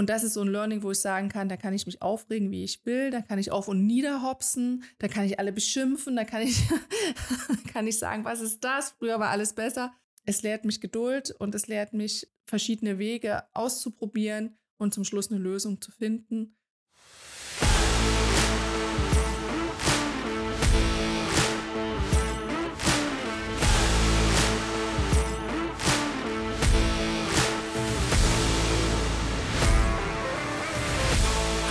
Und 0.00 0.08
das 0.08 0.24
ist 0.24 0.32
so 0.32 0.40
ein 0.40 0.48
Learning, 0.48 0.82
wo 0.82 0.92
ich 0.92 0.98
sagen 0.98 1.28
kann, 1.28 1.50
da 1.50 1.58
kann 1.58 1.74
ich 1.74 1.84
mich 1.84 2.00
aufregen, 2.00 2.50
wie 2.50 2.64
ich 2.64 2.86
will, 2.86 3.10
da 3.10 3.20
kann 3.20 3.38
ich 3.38 3.50
auf 3.50 3.68
und 3.68 3.86
niederhopsen, 3.86 4.82
da 4.98 5.08
kann 5.08 5.26
ich 5.26 5.38
alle 5.38 5.52
beschimpfen, 5.52 6.16
da 6.16 6.24
kann 6.24 6.40
ich, 6.40 6.58
kann 7.74 7.86
ich 7.86 7.98
sagen, 7.98 8.24
was 8.24 8.40
ist 8.40 8.64
das? 8.64 8.94
Früher 8.98 9.20
war 9.20 9.28
alles 9.28 9.52
besser. 9.52 9.92
Es 10.24 10.40
lehrt 10.40 10.64
mich 10.64 10.80
Geduld 10.80 11.34
und 11.38 11.54
es 11.54 11.66
lehrt 11.66 11.92
mich, 11.92 12.26
verschiedene 12.46 12.98
Wege 12.98 13.42
auszuprobieren 13.52 14.56
und 14.78 14.94
zum 14.94 15.04
Schluss 15.04 15.30
eine 15.30 15.38
Lösung 15.38 15.82
zu 15.82 15.92
finden. 15.92 16.56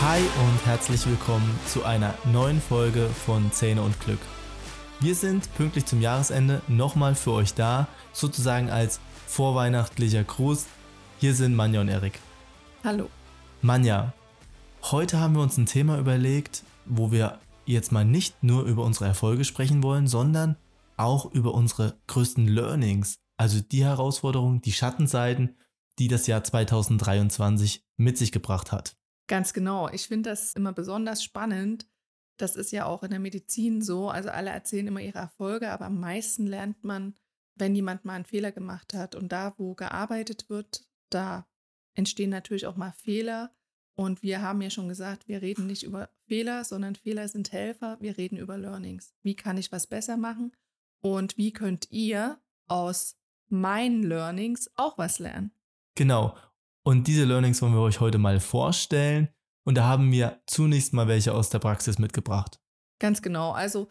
Hi 0.09 0.21
und 0.21 0.65
herzlich 0.65 1.05
willkommen 1.05 1.59
zu 1.67 1.83
einer 1.83 2.15
neuen 2.25 2.59
Folge 2.59 3.07
von 3.27 3.51
Zähne 3.51 3.83
und 3.83 3.99
Glück. 3.99 4.17
Wir 4.99 5.13
sind 5.13 5.53
pünktlich 5.53 5.85
zum 5.85 6.01
Jahresende 6.01 6.63
nochmal 6.67 7.13
für 7.13 7.33
euch 7.33 7.53
da, 7.53 7.87
sozusagen 8.11 8.71
als 8.71 8.99
vorweihnachtlicher 9.27 10.23
Gruß. 10.23 10.65
Hier 11.19 11.35
sind 11.35 11.55
Manja 11.55 11.81
und 11.81 11.89
Erik. 11.89 12.19
Hallo. 12.83 13.07
Manja, 13.61 14.13
heute 14.81 15.19
haben 15.19 15.35
wir 15.35 15.43
uns 15.43 15.59
ein 15.59 15.67
Thema 15.67 15.99
überlegt, 15.99 16.63
wo 16.85 17.11
wir 17.11 17.37
jetzt 17.67 17.91
mal 17.91 18.03
nicht 18.03 18.41
nur 18.41 18.63
über 18.63 18.85
unsere 18.85 19.05
Erfolge 19.05 19.45
sprechen 19.45 19.83
wollen, 19.83 20.07
sondern 20.07 20.55
auch 20.97 21.31
über 21.31 21.53
unsere 21.53 21.99
größten 22.07 22.47
Learnings, 22.47 23.19
also 23.37 23.61
die 23.61 23.83
Herausforderungen, 23.83 24.59
die 24.63 24.73
Schattenseiten, 24.73 25.55
die 25.99 26.07
das 26.07 26.25
Jahr 26.25 26.43
2023 26.43 27.85
mit 27.97 28.17
sich 28.17 28.31
gebracht 28.31 28.71
hat. 28.71 28.98
Ganz 29.29 29.53
genau. 29.53 29.87
Ich 29.89 30.07
finde 30.07 30.31
das 30.31 30.53
immer 30.53 30.73
besonders 30.73 31.23
spannend. 31.23 31.87
Das 32.37 32.55
ist 32.55 32.71
ja 32.71 32.85
auch 32.85 33.03
in 33.03 33.11
der 33.11 33.19
Medizin 33.19 33.81
so. 33.81 34.09
Also 34.09 34.29
alle 34.29 34.49
erzählen 34.49 34.87
immer 34.87 35.01
ihre 35.01 35.19
Erfolge, 35.19 35.69
aber 35.69 35.85
am 35.85 35.99
meisten 35.99 36.47
lernt 36.47 36.83
man, 36.83 37.13
wenn 37.53 37.75
jemand 37.75 38.05
mal 38.05 38.15
einen 38.15 38.25
Fehler 38.25 38.51
gemacht 38.51 38.95
hat. 38.95 39.13
Und 39.13 39.31
da, 39.31 39.53
wo 39.57 39.75
gearbeitet 39.75 40.49
wird, 40.49 40.87
da 41.11 41.47
entstehen 41.93 42.31
natürlich 42.31 42.65
auch 42.65 42.75
mal 42.75 42.91
Fehler. 42.91 43.53
Und 43.93 44.23
wir 44.23 44.41
haben 44.41 44.61
ja 44.61 44.71
schon 44.71 44.87
gesagt, 44.87 45.27
wir 45.27 45.43
reden 45.43 45.67
nicht 45.67 45.83
über 45.83 46.09
Fehler, 46.27 46.63
sondern 46.63 46.95
Fehler 46.95 47.27
sind 47.27 47.51
Helfer. 47.51 47.97
Wir 47.99 48.17
reden 48.17 48.37
über 48.37 48.57
Learnings. 48.57 49.13
Wie 49.21 49.35
kann 49.35 49.57
ich 49.57 49.71
was 49.71 49.85
besser 49.85 50.17
machen? 50.17 50.55
Und 51.01 51.37
wie 51.37 51.53
könnt 51.53 51.91
ihr 51.91 52.41
aus 52.67 53.15
meinen 53.47 54.01
Learnings 54.01 54.71
auch 54.75 54.97
was 54.97 55.19
lernen? 55.19 55.51
Genau. 55.93 56.35
Und 56.85 57.07
diese 57.07 57.25
Learnings 57.25 57.61
wollen 57.61 57.73
wir 57.73 57.81
euch 57.81 57.99
heute 57.99 58.17
mal 58.17 58.39
vorstellen. 58.39 59.29
Und 59.65 59.75
da 59.75 59.83
haben 59.83 60.11
wir 60.11 60.41
zunächst 60.47 60.93
mal 60.93 61.07
welche 61.07 61.33
aus 61.33 61.49
der 61.49 61.59
Praxis 61.59 61.99
mitgebracht. 61.99 62.59
Ganz 62.99 63.21
genau. 63.21 63.51
Also 63.51 63.89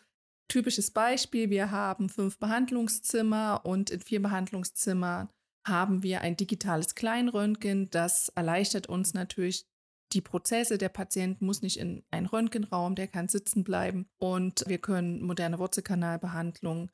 typisches 0.49 0.91
Beispiel, 0.91 1.51
wir 1.51 1.71
haben 1.71 2.09
fünf 2.09 2.39
Behandlungszimmer 2.39 3.61
und 3.65 3.91
in 3.91 4.01
vier 4.01 4.23
Behandlungszimmern 4.23 5.29
haben 5.67 6.03
wir 6.03 6.23
ein 6.23 6.37
digitales 6.37 6.95
Kleinröntgen. 6.95 7.91
Das 7.91 8.31
erleichtert 8.31 8.89
uns 8.89 9.15
natürlich 9.15 9.67
die 10.13 10.21
Prozesse. 10.21 10.79
Der 10.79 10.89
Patient 10.89 11.43
muss 11.43 11.63
nicht 11.63 11.79
in 11.79 12.03
einen 12.11 12.27
Röntgenraum, 12.27 12.95
der 12.95 13.09
kann 13.09 13.29
sitzen 13.29 13.65
bleiben 13.65 14.09
und 14.19 14.65
wir 14.67 14.79
können 14.79 15.23
moderne 15.23 15.59
Wurzelkanalbehandlung 15.59 16.91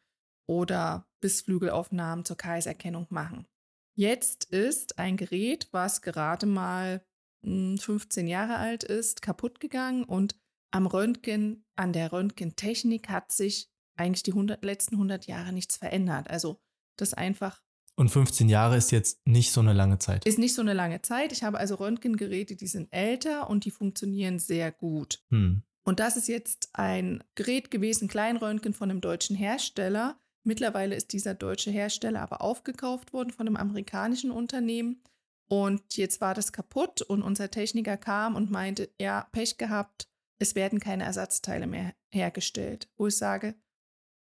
oder 0.47 1.07
Bissflügelaufnahmen 1.21 2.25
zur 2.25 2.37
Kaiserkennung 2.37 3.07
machen. 3.11 3.47
Jetzt 3.95 4.45
ist 4.45 4.99
ein 4.99 5.17
Gerät, 5.17 5.69
was 5.71 6.03
gerade 6.03 6.47
mal 6.47 7.05
15 7.43 8.23
hm, 8.23 8.27
Jahre 8.27 8.57
alt 8.57 8.83
ist, 8.85 9.23
kaputt 9.23 9.61
gegangen 9.61 10.05
und 10.05 10.37
am 10.71 10.87
Röntgen, 10.87 11.65
an 11.77 11.93
der 11.93 12.13
Röntgentechnik 12.13 13.09
hat 13.09 13.31
sich 13.31 13.71
eigentlich 13.97 14.25
die 14.25 14.33
100, 14.33 14.65
letzten 14.65 14.97
100 14.97 15.27
Jahre 15.27 15.53
nichts 15.53 15.77
verändert. 15.77 16.29
Also 16.29 16.61
das 16.97 17.15
einfach. 17.15 17.63
Und 17.97 18.09
15 18.09 18.49
Jahre 18.49 18.77
ist 18.77 18.91
jetzt 18.91 19.25
nicht 19.25 19.53
so 19.53 19.61
eine 19.61 19.73
lange 19.73 19.99
Zeit. 19.99 20.27
Ist 20.27 20.39
nicht 20.39 20.55
so 20.55 20.63
eine 20.63 20.73
lange 20.73 21.01
Zeit. 21.03 21.31
Ich 21.31 21.45
habe 21.45 21.59
also 21.59 21.77
Röntgengeräte, 21.77 22.57
die 22.57 22.67
sind 22.67 22.93
älter 22.93 23.49
und 23.49 23.65
die 23.65 23.71
funktionieren 23.71 24.41
sehr 24.41 24.73
gut. 24.73 25.23
Hm. 25.31 25.63
Und 25.85 26.01
das 26.01 26.17
ist 26.17 26.27
jetzt 26.27 26.71
ein 26.73 27.23
Gerät 27.37 27.71
gewesen, 27.71 28.09
Kleinröntgen 28.09 28.73
von 28.73 28.91
einem 28.91 29.01
deutschen 29.01 29.37
Hersteller. 29.37 30.19
Mittlerweile 30.45 30.95
ist 30.95 31.13
dieser 31.13 31.35
deutsche 31.35 31.71
Hersteller 31.71 32.21
aber 32.21 32.43
aufgekauft 32.43 33.13
worden 33.13 33.31
von 33.31 33.47
einem 33.47 33.57
amerikanischen 33.57 34.31
Unternehmen. 34.31 35.03
Und 35.49 35.97
jetzt 35.97 36.21
war 36.21 36.35
das 36.35 36.53
kaputt 36.53 37.03
und 37.03 37.23
unser 37.23 37.51
Techniker 37.51 37.97
kam 37.97 38.37
und 38.37 38.51
meinte, 38.51 38.91
ja, 39.01 39.27
Pech 39.33 39.57
gehabt, 39.57 40.09
es 40.39 40.55
werden 40.55 40.81
keine 40.81 41.05
Ersatzteile 41.05 41.67
mehr 41.67 41.95
hergestellt. 42.13 42.89
Wo 42.97 43.07
ich 43.07 43.17
sage, 43.17 43.55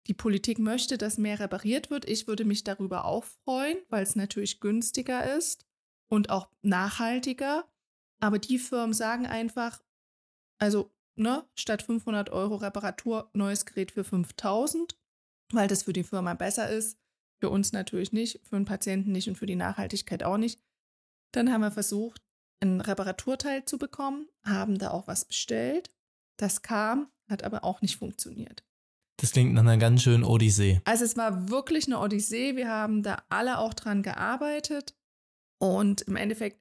die 0.08 0.14
Politik 0.14 0.58
möchte, 0.58 0.98
dass 0.98 1.18
mehr 1.18 1.38
repariert 1.38 1.90
wird. 1.90 2.08
Ich 2.08 2.26
würde 2.26 2.44
mich 2.44 2.64
darüber 2.64 3.04
auch 3.04 3.24
freuen, 3.24 3.78
weil 3.88 4.02
es 4.02 4.16
natürlich 4.16 4.58
günstiger 4.58 5.36
ist 5.36 5.66
und 6.08 6.30
auch 6.30 6.50
nachhaltiger. 6.62 7.68
Aber 8.20 8.38
die 8.38 8.58
Firmen 8.58 8.94
sagen 8.94 9.26
einfach, 9.26 9.82
also 10.58 10.90
ne, 11.14 11.44
statt 11.54 11.82
500 11.82 12.30
Euro 12.30 12.56
Reparatur, 12.56 13.30
neues 13.34 13.66
Gerät 13.66 13.92
für 13.92 14.02
5000 14.02 14.96
weil 15.52 15.68
das 15.68 15.84
für 15.84 15.92
die 15.92 16.04
Firma 16.04 16.34
besser 16.34 16.68
ist. 16.68 16.98
Für 17.40 17.50
uns 17.50 17.72
natürlich 17.72 18.12
nicht, 18.12 18.40
für 18.44 18.56
den 18.56 18.64
Patienten 18.64 19.12
nicht 19.12 19.28
und 19.28 19.36
für 19.36 19.46
die 19.46 19.56
Nachhaltigkeit 19.56 20.24
auch 20.24 20.38
nicht. 20.38 20.60
Dann 21.32 21.52
haben 21.52 21.60
wir 21.60 21.70
versucht, 21.70 22.22
ein 22.60 22.80
Reparaturteil 22.80 23.64
zu 23.64 23.78
bekommen, 23.78 24.28
haben 24.44 24.78
da 24.78 24.90
auch 24.90 25.06
was 25.06 25.24
bestellt. 25.24 25.92
Das 26.36 26.62
kam, 26.62 27.08
hat 27.28 27.44
aber 27.44 27.64
auch 27.64 27.80
nicht 27.80 27.96
funktioniert. 27.96 28.64
Das 29.20 29.32
klingt 29.32 29.52
nach 29.52 29.62
einer 29.62 29.78
ganz 29.78 30.02
schönen 30.02 30.24
Odyssee. 30.24 30.80
Also 30.84 31.04
es 31.04 31.16
war 31.16 31.48
wirklich 31.50 31.86
eine 31.86 31.98
Odyssee. 31.98 32.56
Wir 32.56 32.68
haben 32.68 33.02
da 33.02 33.22
alle 33.28 33.58
auch 33.58 33.74
dran 33.74 34.02
gearbeitet. 34.02 34.96
Und 35.60 36.02
im 36.02 36.16
Endeffekt 36.16 36.60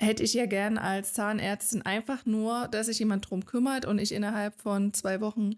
hätte 0.00 0.22
ich 0.22 0.34
ja 0.34 0.46
gern 0.46 0.78
als 0.78 1.14
Zahnärztin 1.14 1.82
einfach 1.82 2.24
nur, 2.26 2.68
dass 2.68 2.86
sich 2.86 3.00
jemand 3.00 3.28
drum 3.28 3.44
kümmert 3.44 3.86
und 3.86 3.98
ich 3.98 4.12
innerhalb 4.12 4.60
von 4.60 4.94
zwei 4.94 5.20
Wochen 5.20 5.56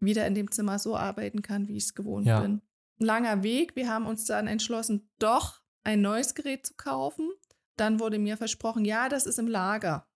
wieder 0.00 0.26
in 0.26 0.34
dem 0.34 0.50
Zimmer 0.50 0.78
so 0.78 0.96
arbeiten 0.96 1.42
kann, 1.42 1.68
wie 1.68 1.76
ich 1.76 1.84
es 1.84 1.94
gewohnt 1.94 2.26
ja. 2.26 2.40
bin. 2.40 2.62
Ein 3.00 3.06
langer 3.06 3.42
Weg. 3.42 3.76
Wir 3.76 3.88
haben 3.88 4.06
uns 4.06 4.24
dann 4.24 4.46
entschlossen, 4.46 5.10
doch 5.18 5.60
ein 5.82 6.00
neues 6.00 6.34
Gerät 6.34 6.66
zu 6.66 6.74
kaufen. 6.74 7.30
Dann 7.76 8.00
wurde 8.00 8.18
mir 8.18 8.36
versprochen, 8.36 8.84
ja, 8.84 9.08
das 9.08 9.26
ist 9.26 9.38
im 9.38 9.48
Lager. 9.48 10.08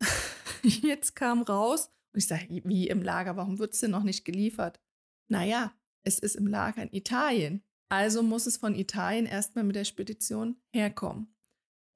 Jetzt 0.62 1.14
kam 1.14 1.42
raus 1.42 1.90
und 2.12 2.18
ich 2.18 2.26
sage, 2.26 2.62
wie 2.64 2.88
im 2.88 3.02
Lager? 3.02 3.36
Warum 3.36 3.58
wird 3.58 3.74
es 3.74 3.80
denn 3.80 3.90
noch 3.90 4.02
nicht 4.02 4.24
geliefert? 4.24 4.80
Naja, 5.28 5.72
es 6.02 6.18
ist 6.18 6.36
im 6.36 6.46
Lager 6.46 6.82
in 6.82 6.92
Italien. 6.92 7.62
Also 7.88 8.22
muss 8.22 8.46
es 8.46 8.56
von 8.56 8.74
Italien 8.74 9.26
erstmal 9.26 9.64
mit 9.64 9.76
der 9.76 9.84
Spedition 9.84 10.56
herkommen. 10.72 11.34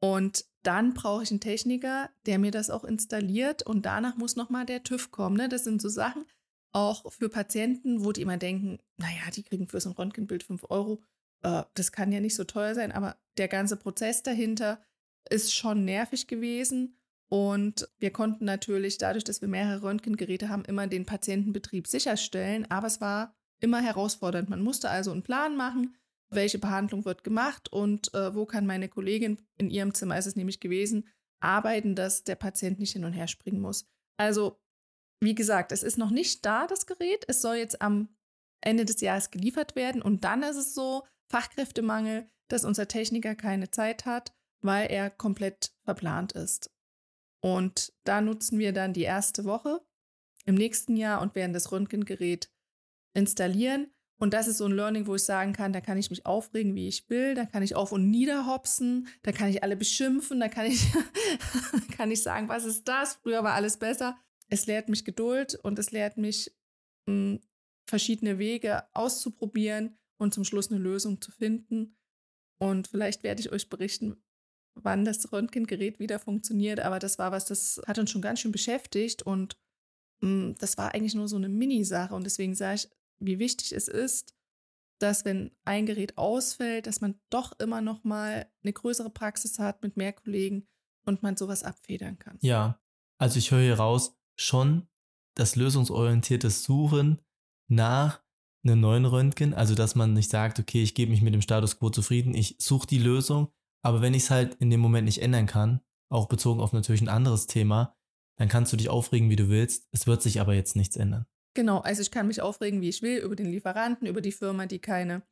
Und 0.00 0.44
dann 0.62 0.94
brauche 0.94 1.22
ich 1.22 1.31
einen 1.31 1.41
Techniker, 1.41 2.10
der 2.26 2.38
mir 2.38 2.50
das 2.50 2.70
auch 2.70 2.84
installiert 2.84 3.62
und 3.62 3.86
danach 3.86 4.16
muss 4.16 4.36
nochmal 4.36 4.66
der 4.66 4.82
TÜV 4.82 5.10
kommen. 5.10 5.36
Ne? 5.36 5.48
Das 5.48 5.64
sind 5.64 5.81
so 5.81 5.88
Sachen, 5.88 6.25
auch 6.75 7.11
für 7.12 7.29
Patienten, 7.29 8.05
wo 8.05 8.12
die 8.12 8.23
immer 8.23 8.37
denken, 8.37 8.79
naja, 8.97 9.31
die 9.35 9.45
kriegen 9.45 9.69
für 9.69 9.81
so 9.81 9.91
ein 9.91 9.95
Röntgenbild 9.95 10.43
5 10.43 10.67
Euro. 10.71 11.03
Äh, 11.43 11.62
das 11.75 11.93
kann 11.93 12.12
ja 12.12 12.21
nicht 12.21 12.35
so 12.35 12.45
teuer 12.45 12.75
sein, 12.75 12.93
aber 12.93 13.17
der 13.39 13.49
ganze 13.49 13.77
Prozess 13.77 14.23
dahinter 14.23 14.83
ist 15.31 15.55
schon 15.55 15.85
nervig 15.85 16.27
gewesen. 16.27 16.99
Und 17.31 17.89
wir 17.99 18.12
konnten 18.12 18.45
natürlich 18.45 18.99
dadurch, 18.99 19.25
dass 19.25 19.41
wir 19.41 19.49
mehrere 19.49 19.83
Röntgengeräte 19.83 20.49
haben, 20.49 20.65
immer 20.65 20.87
den 20.87 21.07
Patientenbetrieb 21.07 21.87
sicherstellen. 21.87 22.71
Aber 22.71 22.89
es 22.89 23.01
war 23.01 23.35
immer 23.61 23.81
herausfordernd. 23.81 24.51
Man 24.51 24.62
musste 24.62 24.91
also 24.91 25.11
einen 25.12 25.23
Plan 25.23 25.56
machen, 25.56 25.97
welche 26.31 26.59
Behandlung 26.59 27.05
wird 27.05 27.25
gemacht 27.25 27.73
und 27.73 28.12
äh, 28.15 28.35
wo 28.35 28.47
kann 28.47 28.67
meine 28.67 28.89
Kollegin, 28.89 29.39
in 29.56 29.71
ihrem 29.71 29.95
Zimmer 29.95 30.19
ist 30.19 30.27
es 30.27 30.37
nämlich 30.37 30.61
gewesen, 30.61 31.09
arbeiten, 31.41 31.95
dass 31.95 32.25
der 32.25 32.35
Patient 32.35 32.79
nicht 32.79 32.93
hin 32.93 33.05
und 33.05 33.12
her 33.12 33.29
springen 33.29 33.61
muss. 33.61 33.87
Also 34.17 34.61
wie 35.25 35.35
gesagt, 35.35 35.73
es 35.73 35.82
ist 35.82 35.99
noch 35.99 36.11
nicht 36.11 36.44
da, 36.44 36.67
das 36.67 36.87
Gerät. 36.87 37.25
Es 37.29 37.41
soll 37.41 37.56
jetzt 37.56 37.82
am 37.82 38.09
Ende 38.61 38.85
des 38.85 39.00
Jahres 39.00 39.31
geliefert 39.31 39.76
werden. 39.76 40.03
Und 40.03 40.25
dann 40.25 40.43
ist 40.43 40.56
es 40.56 40.75
so, 40.75 41.05
Fachkräftemangel, 41.29 42.29
dass 42.49 42.65
unser 42.65 42.88
Techniker 42.88 43.35
keine 43.35 43.71
Zeit 43.71 44.06
hat, 44.06 44.35
weil 44.61 44.91
er 44.91 45.11
komplett 45.11 45.73
verplant 45.82 46.32
ist. 46.32 46.71
Und 47.41 47.93
da 48.05 48.21
nutzen 48.21 48.59
wir 48.59 48.73
dann 48.73 48.93
die 48.93 49.03
erste 49.03 49.44
Woche 49.44 49.81
im 50.47 50.55
nächsten 50.55 50.97
Jahr 50.97 51.21
und 51.21 51.35
werden 51.35 51.53
das 51.53 51.73
Röntgengerät 51.73 52.50
installieren. 53.15 53.91
Und 54.17 54.32
das 54.32 54.47
ist 54.47 54.59
so 54.59 54.67
ein 54.67 54.73
Learning, 54.73 55.06
wo 55.06 55.17
ich 55.17 55.25
sagen 55.25 55.53
kann, 55.53 55.73
da 55.73 55.81
kann 55.81 55.99
ich 55.99 56.09
mich 56.09 56.25
aufregen, 56.25 56.75
wie 56.75 56.88
ich 56.88 57.11
will, 57.11 57.35
da 57.35 57.44
kann 57.44 57.62
ich 57.62 57.75
auf 57.75 57.93
und 57.93 58.11
niederhopsen, 58.11 59.09
da 59.23 59.32
kann 59.32 59.49
ich 59.49 59.62
alle 59.62 59.77
beschimpfen, 59.77 60.41
da 60.41 60.49
kann 60.49 60.67
ich, 60.67 60.87
kann 61.97 62.11
ich 62.11 62.23
sagen, 62.23 62.49
was 62.49 62.65
ist 62.65 62.87
das? 62.87 63.15
Früher 63.15 63.43
war 63.43 63.55
alles 63.55 63.77
besser 63.77 64.17
es 64.49 64.67
lehrt 64.67 64.88
mich 64.88 65.05
Geduld 65.05 65.55
und 65.62 65.79
es 65.79 65.91
lehrt 65.91 66.17
mich, 66.17 66.55
mh, 67.06 67.12
hm, 67.12 67.41
verschiedene 67.87 68.38
Wege 68.38 68.85
auszuprobieren 68.94 69.99
und 70.19 70.32
zum 70.32 70.44
Schluss 70.44 70.70
eine 70.70 70.81
Lösung 70.81 71.20
zu 71.20 71.31
finden. 71.31 71.96
Und 72.58 72.88
vielleicht 72.88 73.23
werde 73.23 73.41
ich 73.41 73.52
euch 73.52 73.69
berichten, 73.69 74.17
wann 74.75 75.05
das 75.05 75.32
Röntgengerät 75.32 75.99
wieder 75.99 76.19
funktioniert, 76.19 76.81
aber 76.81 76.99
das 76.99 77.19
war 77.19 77.31
was, 77.31 77.44
das 77.44 77.81
hat 77.87 77.99
uns 77.99 78.11
schon 78.11 78.23
ganz 78.23 78.41
schön 78.41 78.52
beschäftigt 78.52 79.23
und 79.23 79.56
mh, 80.20 80.29
mm, 80.29 80.55
das 80.58 80.79
war 80.79 80.94
eigentlich 80.94 81.14
nur 81.14 81.29
so 81.29 81.37
eine 81.37 81.49
Mini-Sache 81.49 82.14
und 82.14 82.25
deswegen 82.25 82.55
sage 82.55 82.76
ich, 82.76 82.91
wie 83.20 83.38
wichtig 83.38 83.73
es 83.73 83.88
ist, 83.88 84.35
dass 84.99 85.25
wenn 85.25 85.50
ein 85.64 85.87
Gerät 85.87 86.19
ausfällt, 86.19 86.87
dass 86.87 87.00
man 87.00 87.20
doch 87.31 87.58
immer 87.58 87.81
noch 87.81 88.05
mal 88.05 88.50
eine 88.62 88.73
größere 88.73 89.11
Praxis 89.11 89.58
hat 89.58 89.82
mit 89.82 89.96
mehr 89.96 90.12
Kollegen 90.12 90.67
und 91.05 91.23
man 91.23 91.37
sowas 91.37 91.62
abfedern 91.62 92.19
kann. 92.19 92.38
Ja, 92.41 92.81
also 93.19 93.38
ich 93.38 93.50
höre 93.50 93.61
hier 93.61 93.75
raus, 93.75 94.17
schon 94.36 94.88
das 95.34 95.56
lösungsorientierte 95.56 96.50
Suchen 96.50 97.20
nach 97.69 98.22
einem 98.64 98.81
neuen 98.81 99.04
Röntgen, 99.04 99.52
also 99.54 99.75
dass 99.75 99.94
man 99.94 100.14
nicht 100.14 100.31
sagt, 100.31 100.58
okay, 100.58 100.82
ich 100.82 100.94
gebe 100.94 101.10
mich 101.10 101.22
mit 101.22 101.34
dem 101.34 101.42
Status 101.42 101.78
quo 101.78 101.90
zufrieden, 101.90 102.34
ich 102.34 102.56
suche 102.58 102.86
die 102.86 102.98
Lösung, 102.98 103.52
aber 103.82 104.00
wenn 104.00 104.14
ich 104.14 104.25
es 104.25 104.31
halt 104.31 104.54
in 104.54 104.70
dem 104.70 104.81
Moment 104.81 105.04
nicht 105.04 105.20
ändern 105.20 105.46
kann, 105.46 105.81
auch 106.10 106.28
bezogen 106.28 106.60
auf 106.60 106.72
natürlich 106.72 107.02
ein 107.02 107.08
anderes 107.08 107.46
Thema, 107.46 107.96
dann 108.36 108.48
kannst 108.48 108.72
du 108.72 108.76
dich 108.76 108.88
aufregen, 108.88 109.31
wie 109.31 109.36
du 109.36 109.48
willst, 109.48 109.86
es 109.92 110.06
wird 110.06 110.22
sich 110.22 110.40
aber 110.40 110.54
jetzt 110.54 110.76
nichts 110.76 110.96
ändern. 110.96 111.26
Genau, 111.54 111.81
also 111.81 112.02
ich 112.02 112.10
kann 112.10 112.26
mich 112.26 112.40
aufregen, 112.40 112.81
wie 112.81 112.88
ich 112.88 113.02
will, 113.02 113.19
über 113.19 113.36
den 113.36 113.46
Lieferanten, 113.46 114.08
über 114.08 114.20
die 114.20 114.32
Firma, 114.32 114.66
die 114.66 114.81
keine 114.81 115.22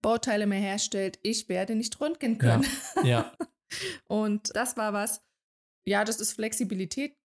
Bauteile 0.00 0.46
mehr 0.46 0.60
herstellt. 0.60 1.18
Ich 1.22 1.48
werde 1.48 1.74
nicht 1.74 2.00
röntgen 2.00 2.38
können. 2.38 2.64
Ja. 2.96 3.04
ja. 3.04 3.32
und 4.08 4.54
das 4.54 4.76
war 4.76 4.92
was, 4.92 5.24
ja, 5.84 6.04
das 6.04 6.20
ist 6.20 6.34
Flexibilität 6.34 7.16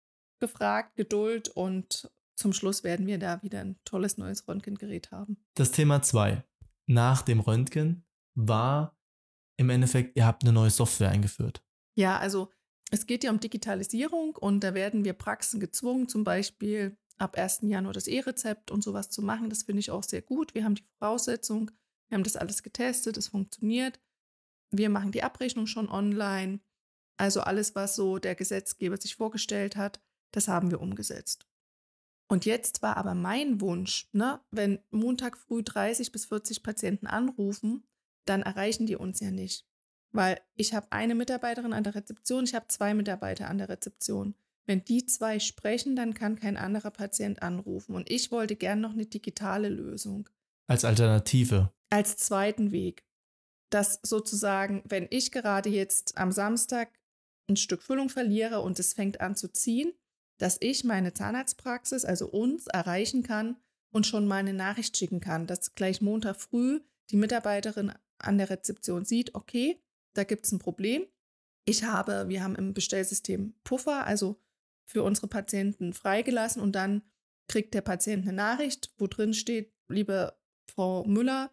gefragt, 0.41 0.97
Geduld 0.97 1.49
und 1.49 2.11
zum 2.37 2.53
Schluss 2.53 2.83
werden 2.85 3.07
wir 3.07 3.19
da 3.19 3.43
wieder 3.43 3.61
ein 3.61 3.79
tolles 3.85 4.17
neues 4.17 4.49
Röntgengerät 4.49 5.11
haben. 5.11 5.37
Das 5.55 5.73
Thema 5.73 6.03
2 6.03 6.43
nach 6.87 7.23
dem 7.23 7.41
Röntgen 7.41 8.05
war 8.35 8.99
im 9.57 9.71
Endeffekt, 9.71 10.17
ihr 10.17 10.27
habt 10.27 10.43
eine 10.43 10.53
neue 10.53 10.71
Software 10.71 11.11
eingeführt. 11.11 11.63
Ja, 11.95 12.19
also 12.19 12.51
es 12.91 13.07
geht 13.07 13.25
ja 13.25 13.31
um 13.31 13.41
Digitalisierung 13.41 14.37
und 14.37 14.65
da 14.65 14.75
werden 14.75 15.05
wir 15.05 15.13
Praxen 15.13 15.61
gezwungen, 15.61 16.09
zum 16.09 16.25
Beispiel 16.25 16.97
ab 17.19 17.37
1. 17.37 17.61
Januar 17.63 17.93
das 17.93 18.07
E-Rezept 18.07 18.71
und 18.71 18.83
sowas 18.83 19.11
zu 19.11 19.23
machen. 19.23 19.51
Das 19.51 19.65
finde 19.65 19.81
ich 19.81 19.91
auch 19.91 20.03
sehr 20.03 20.23
gut. 20.23 20.55
Wir 20.55 20.65
haben 20.65 20.75
die 20.75 20.87
Voraussetzung, 20.99 21.71
wir 22.09 22.17
haben 22.17 22.25
das 22.25 22.37
alles 22.37 22.63
getestet, 22.63 23.17
es 23.17 23.29
funktioniert. 23.29 24.01
Wir 24.73 24.89
machen 24.89 25.13
die 25.13 25.23
Abrechnung 25.23 25.67
schon 25.67 25.89
online. 25.89 26.61
Also 27.19 27.43
alles, 27.43 27.75
was 27.75 27.97
so 27.97 28.19
der 28.19 28.35
Gesetzgeber 28.35 28.97
sich 28.97 29.15
vorgestellt 29.15 29.77
hat, 29.77 30.01
das 30.33 30.49
haben 30.49 30.71
wir 30.71 30.81
umgesetzt. 30.81 31.47
Und 32.29 32.45
jetzt 32.45 32.81
war 32.81 32.97
aber 32.97 33.15
mein 33.15 33.61
Wunsch, 33.61 34.09
ne, 34.13 34.41
wenn 34.53 34.79
Montag 34.91 35.37
früh 35.37 35.63
30 35.65 36.13
bis 36.13 36.27
40 36.27 36.63
Patienten 36.63 37.09
anrufen, 37.09 37.83
dann 38.25 38.43
erreichen 38.43 38.87
die 38.87 38.97
uns 38.97 39.19
ja 39.19 39.33
nicht. 39.33 39.67
Weil 40.13 40.41
ich 40.55 40.73
habe 40.75 40.87
eine 40.91 41.15
Mitarbeiterin 41.15 41.73
an 41.73 41.83
der 41.83 41.95
Rezeption, 41.97 42.45
ich 42.45 42.55
habe 42.55 42.69
zwei 42.69 42.95
Mitarbeiter 42.95 43.49
an 43.49 43.59
der 43.59 43.69
Rezeption. 43.69 44.35
Wenn 44.67 44.85
die 44.85 45.05
zwei 45.07 45.41
sprechen, 45.41 45.97
dann 45.97 46.15
kann 46.15 46.39
kein 46.39 46.57
anderer 46.57 46.93
Patient 46.93 47.43
anrufen. 47.43 47.97
Und 47.97 48.09
ich 48.09 48.31
wollte 48.31 48.55
gern 48.55 48.81
noch 48.81 48.93
eine 48.93 49.07
digitale 49.07 49.69
Lösung. 49.69 50.29
Als 50.69 50.85
Alternative. 50.85 51.73
Als 51.91 52.17
zweiten 52.17 52.71
Weg. 52.71 53.05
Dass 53.71 53.99
sozusagen, 54.05 54.85
wenn 54.85 55.09
ich 55.11 55.33
gerade 55.33 55.69
jetzt 55.69 56.17
am 56.19 56.31
Samstag 56.31 56.91
ein 57.49 57.57
Stück 57.57 57.83
Füllung 57.83 58.09
verliere 58.09 58.61
und 58.61 58.79
es 58.79 58.93
fängt 58.93 59.21
an 59.21 59.35
zu 59.35 59.53
ziehen, 59.53 59.93
dass 60.41 60.57
ich 60.61 60.85
meine 60.85 61.13
Zahnarztpraxis, 61.13 62.07
also 62.07 62.27
uns, 62.27 62.67
erreichen 62.67 63.23
kann 63.23 63.57
und 63.93 64.07
schon 64.07 64.27
mal 64.27 64.37
eine 64.37 64.55
Nachricht 64.55 64.97
schicken 64.97 65.21
kann, 65.21 65.47
dass 65.47 65.75
gleich 65.75 66.01
Montag 66.01 66.41
früh 66.41 66.81
die 67.11 67.17
Mitarbeiterin 67.17 67.93
an 68.19 68.39
der 68.39 68.49
Rezeption 68.49 69.05
sieht, 69.05 69.35
okay, 69.35 69.83
da 70.15 70.25
gibt 70.25 70.47
es 70.47 70.53
ein 70.53 70.59
Problem. 70.59 71.05
Ich 71.67 71.85
habe, 71.85 72.29
wir 72.29 72.43
haben 72.43 72.57
im 72.57 72.73
Bestellsystem 72.73 73.55
Puffer, 73.65 74.07
also 74.07 74.41
für 74.87 75.03
unsere 75.03 75.29
Patienten 75.29 75.93
freigelassen 75.93 76.63
und 76.63 76.73
dann 76.73 77.03
kriegt 77.47 77.75
der 77.75 77.83
Patient 77.83 78.23
eine 78.23 78.33
Nachricht, 78.33 78.95
wo 78.97 79.07
drin 79.07 79.35
steht, 79.35 79.75
liebe 79.89 80.39
Frau 80.67 81.05
Müller, 81.05 81.51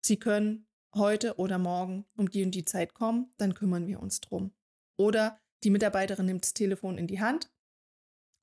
Sie 0.00 0.16
können 0.16 0.68
heute 0.94 1.38
oder 1.38 1.58
morgen 1.58 2.06
um 2.16 2.30
die 2.30 2.44
und 2.44 2.52
die 2.52 2.64
Zeit 2.64 2.94
kommen, 2.94 3.32
dann 3.36 3.54
kümmern 3.54 3.88
wir 3.88 3.98
uns 3.98 4.20
drum. 4.20 4.52
Oder 4.96 5.40
die 5.64 5.70
Mitarbeiterin 5.70 6.26
nimmt 6.26 6.44
das 6.44 6.54
Telefon 6.54 6.98
in 6.98 7.08
die 7.08 7.20
Hand 7.20 7.50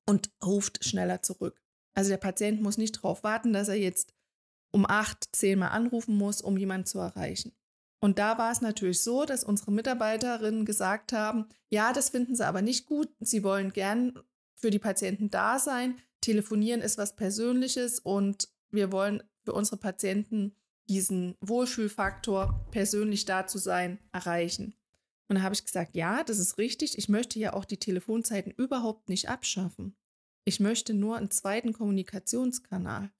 und 0.06 0.30
ruft 0.44 0.84
schneller 0.84 1.22
zurück. 1.22 1.60
Also 1.94 2.10
der 2.10 2.18
Patient 2.18 2.60
muss 2.60 2.78
nicht 2.78 2.96
darauf 2.96 3.22
warten, 3.22 3.52
dass 3.52 3.68
er 3.68 3.76
jetzt 3.76 4.14
um 4.72 4.84
acht, 4.86 5.28
zehnmal 5.32 5.70
anrufen 5.70 6.16
muss, 6.16 6.40
um 6.42 6.56
jemanden 6.56 6.86
zu 6.86 6.98
erreichen. 6.98 7.52
Und 8.00 8.18
da 8.18 8.36
war 8.36 8.52
es 8.52 8.60
natürlich 8.60 9.00
so, 9.00 9.24
dass 9.24 9.44
unsere 9.44 9.72
Mitarbeiterinnen 9.72 10.66
gesagt 10.66 11.12
haben, 11.12 11.46
ja, 11.70 11.92
das 11.92 12.10
finden 12.10 12.34
sie 12.34 12.46
aber 12.46 12.60
nicht 12.60 12.86
gut. 12.86 13.08
Sie 13.20 13.42
wollen 13.44 13.72
gern 13.72 14.18
für 14.56 14.70
die 14.70 14.78
Patienten 14.78 15.30
da 15.30 15.58
sein. 15.58 15.98
Telefonieren 16.20 16.82
ist 16.82 16.98
was 16.98 17.16
Persönliches 17.16 18.00
und 18.00 18.48
wir 18.70 18.92
wollen 18.92 19.22
für 19.44 19.52
unsere 19.52 19.78
Patienten 19.78 20.54
diesen 20.88 21.36
Wohlfühlfaktor, 21.40 22.66
persönlich 22.70 23.24
da 23.24 23.46
zu 23.46 23.58
sein, 23.58 23.98
erreichen. 24.12 24.74
Und 25.28 25.36
da 25.36 25.42
habe 25.42 25.54
ich 25.54 25.64
gesagt, 25.64 25.94
ja, 25.94 26.22
das 26.22 26.38
ist 26.38 26.58
richtig. 26.58 26.98
Ich 26.98 27.08
möchte 27.08 27.38
ja 27.38 27.54
auch 27.54 27.64
die 27.64 27.78
Telefonzeiten 27.78 28.52
überhaupt 28.52 29.08
nicht 29.08 29.28
abschaffen. 29.28 29.96
Ich 30.44 30.60
möchte 30.60 30.92
nur 30.92 31.16
einen 31.16 31.30
zweiten 31.30 31.72
Kommunikationskanal. 31.72 33.10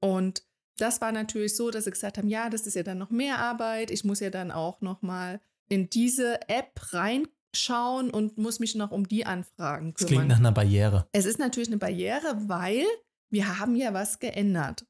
Und 0.00 0.44
das 0.76 1.00
war 1.00 1.12
natürlich 1.12 1.56
so, 1.56 1.70
dass 1.70 1.84
sie 1.84 1.90
gesagt 1.90 2.18
haben, 2.18 2.28
ja, 2.28 2.50
das 2.50 2.66
ist 2.66 2.74
ja 2.74 2.82
dann 2.82 2.98
noch 2.98 3.10
mehr 3.10 3.38
Arbeit. 3.38 3.90
Ich 3.90 4.04
muss 4.04 4.20
ja 4.20 4.30
dann 4.30 4.50
auch 4.50 4.80
noch 4.80 5.02
mal 5.02 5.40
in 5.68 5.88
diese 5.88 6.48
App 6.48 6.92
reinschauen 6.92 8.10
und 8.10 8.36
muss 8.36 8.58
mich 8.58 8.74
noch 8.74 8.90
um 8.90 9.08
die 9.08 9.24
Anfragen 9.24 9.94
kümmern. 9.94 9.96
Das 9.98 10.06
klingt 10.06 10.28
nach 10.28 10.38
einer 10.38 10.52
Barriere. 10.52 11.08
Es 11.12 11.24
ist 11.24 11.38
natürlich 11.38 11.68
eine 11.68 11.78
Barriere, 11.78 12.48
weil 12.48 12.84
wir 13.30 13.58
haben 13.58 13.76
ja 13.76 13.94
was 13.94 14.18
geändert. 14.18 14.84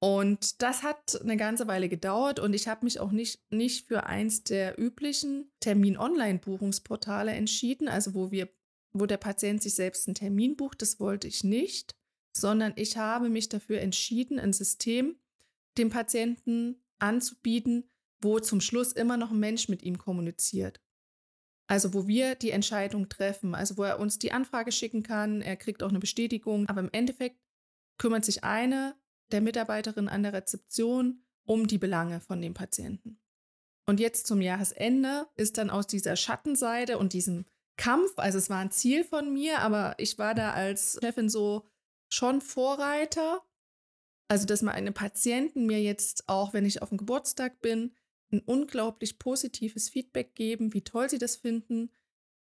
Und 0.00 0.62
das 0.62 0.84
hat 0.84 1.20
eine 1.20 1.36
ganze 1.36 1.66
Weile 1.66 1.88
gedauert 1.88 2.38
und 2.38 2.54
ich 2.54 2.68
habe 2.68 2.84
mich 2.84 3.00
auch 3.00 3.10
nicht, 3.10 3.40
nicht 3.50 3.88
für 3.88 4.06
eins 4.06 4.44
der 4.44 4.78
üblichen 4.78 5.50
Termin-Online-Buchungsportale 5.60 7.32
entschieden, 7.32 7.88
also 7.88 8.14
wo 8.14 8.30
wir, 8.30 8.48
wo 8.92 9.06
der 9.06 9.16
Patient 9.16 9.60
sich 9.60 9.74
selbst 9.74 10.06
einen 10.06 10.14
Termin 10.14 10.56
bucht, 10.56 10.82
das 10.82 11.00
wollte 11.00 11.26
ich 11.26 11.42
nicht, 11.42 11.96
sondern 12.32 12.72
ich 12.76 12.96
habe 12.96 13.28
mich 13.28 13.48
dafür 13.48 13.80
entschieden, 13.80 14.38
ein 14.38 14.52
System 14.52 15.16
dem 15.78 15.90
Patienten 15.90 16.76
anzubieten, 17.00 17.90
wo 18.20 18.38
zum 18.38 18.60
Schluss 18.60 18.92
immer 18.92 19.16
noch 19.16 19.32
ein 19.32 19.40
Mensch 19.40 19.68
mit 19.68 19.82
ihm 19.82 19.98
kommuniziert. 19.98 20.80
Also 21.66 21.92
wo 21.92 22.06
wir 22.06 22.36
die 22.36 22.50
Entscheidung 22.50 23.08
treffen, 23.08 23.54
also 23.54 23.76
wo 23.76 23.82
er 23.82 23.98
uns 23.98 24.18
die 24.18 24.32
Anfrage 24.32 24.70
schicken 24.70 25.02
kann, 25.02 25.42
er 25.42 25.56
kriegt 25.56 25.82
auch 25.82 25.90
eine 25.90 25.98
Bestätigung, 25.98 26.68
aber 26.68 26.80
im 26.80 26.90
Endeffekt 26.92 27.36
kümmert 27.98 28.24
sich 28.24 28.44
eine 28.44 28.94
der 29.30 29.40
Mitarbeiterin 29.40 30.08
an 30.08 30.22
der 30.22 30.32
Rezeption 30.32 31.22
um 31.44 31.66
die 31.66 31.78
Belange 31.78 32.20
von 32.20 32.40
dem 32.40 32.54
Patienten. 32.54 33.20
Und 33.86 34.00
jetzt 34.00 34.26
zum 34.26 34.42
Jahresende 34.42 35.26
ist 35.36 35.56
dann 35.56 35.70
aus 35.70 35.86
dieser 35.86 36.14
Schattenseite 36.14 36.98
und 36.98 37.14
diesem 37.14 37.46
Kampf, 37.78 38.12
also 38.16 38.36
es 38.36 38.50
war 38.50 38.58
ein 38.58 38.70
Ziel 38.70 39.04
von 39.04 39.32
mir, 39.32 39.60
aber 39.60 39.94
ich 39.98 40.18
war 40.18 40.34
da 40.34 40.52
als 40.52 40.98
Chefin 41.00 41.30
so, 41.30 41.66
schon 42.10 42.40
Vorreiter. 42.40 43.42
Also, 44.28 44.44
dass 44.44 44.60
meine 44.60 44.92
Patienten 44.92 45.64
mir 45.64 45.80
jetzt 45.80 46.28
auch, 46.28 46.52
wenn 46.52 46.66
ich 46.66 46.82
auf 46.82 46.90
dem 46.90 46.98
Geburtstag 46.98 47.62
bin, 47.62 47.94
ein 48.30 48.40
unglaublich 48.40 49.18
positives 49.18 49.88
Feedback 49.88 50.34
geben, 50.34 50.74
wie 50.74 50.82
toll 50.82 51.08
sie 51.08 51.18
das 51.18 51.36
finden, 51.36 51.90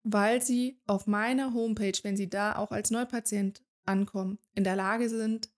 weil 0.05 0.43
sie 0.43 0.81
auf 0.87 1.07
meiner 1.07 1.55
Homepage, 1.55 1.99
wenn 2.03 2.17
sie 2.17 2.29
da 2.29 2.57
auch 2.57 2.71
als 2.71 2.91
Neupatient 2.91 3.65
ankommen, 3.85 4.39
in 4.55 4.63
der 4.65 4.77
Lage 4.77 5.09
sind, 5.09 5.51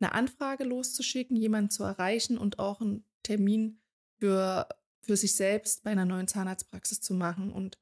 eine 0.00 0.12
Anfrage 0.12 0.64
loszuschicken, 0.64 1.36
jemanden 1.36 1.70
zu 1.70 1.84
erreichen 1.84 2.38
und 2.38 2.58
auch 2.58 2.80
einen 2.80 3.04
Termin 3.22 3.80
für, 4.18 4.68
für 5.00 5.16
sich 5.16 5.34
selbst 5.34 5.84
bei 5.84 5.90
einer 5.90 6.04
neuen 6.04 6.28
Zahnarztpraxis 6.28 7.00
zu 7.00 7.14
machen. 7.14 7.50
Und 7.50 7.78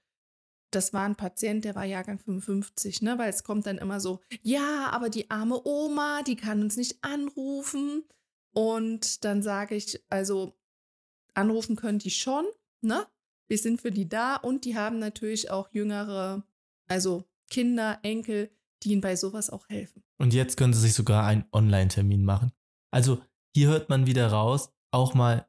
das 0.71 0.92
war 0.92 1.04
ein 1.04 1.16
Patient, 1.16 1.64
der 1.64 1.75
war 1.75 1.85
Jahrgang 1.85 2.18
55, 2.18 3.02
ne? 3.02 3.18
Weil 3.18 3.30
es 3.30 3.44
kommt 3.44 3.66
dann 3.66 3.78
immer 3.78 4.00
so, 4.00 4.21
ja, 4.42 4.90
aber 4.90 5.09
die 5.09 5.30
arme 5.30 5.61
Oma, 5.64 6.23
die 6.23 6.37
kann 6.37 6.62
uns 6.62 6.76
nicht 6.76 7.02
anrufen. 7.02 8.04
Und 8.52 9.25
dann 9.25 9.42
sage 9.42 9.75
ich, 9.75 10.02
also 10.09 10.56
anrufen 11.35 11.76
können 11.76 11.99
die 11.99 12.11
schon, 12.11 12.44
ne? 12.80 13.06
Wir 13.47 13.59
sind 13.59 13.80
für 13.80 13.90
die 13.90 14.09
da 14.09 14.37
und 14.37 14.64
die 14.64 14.76
haben 14.76 14.99
natürlich 14.99 15.50
auch 15.50 15.68
jüngere, 15.71 16.47
also 16.88 17.25
Kinder, 17.50 17.99
Enkel, 18.02 18.50
die 18.84 18.92
ihnen 18.92 19.00
bei 19.00 19.16
sowas 19.16 19.50
auch 19.50 19.68
helfen. 19.68 20.02
Und 20.18 20.34
jetzt 20.34 20.56
können 20.56 20.72
sie 20.72 20.80
sich 20.80 20.94
sogar 20.94 21.26
einen 21.26 21.44
Online-Termin 21.52 22.24
machen. 22.24 22.52
Also 22.92 23.20
hier 23.54 23.68
hört 23.68 23.88
man 23.88 24.06
wieder 24.06 24.28
raus, 24.28 24.72
auch 24.92 25.14
mal 25.14 25.46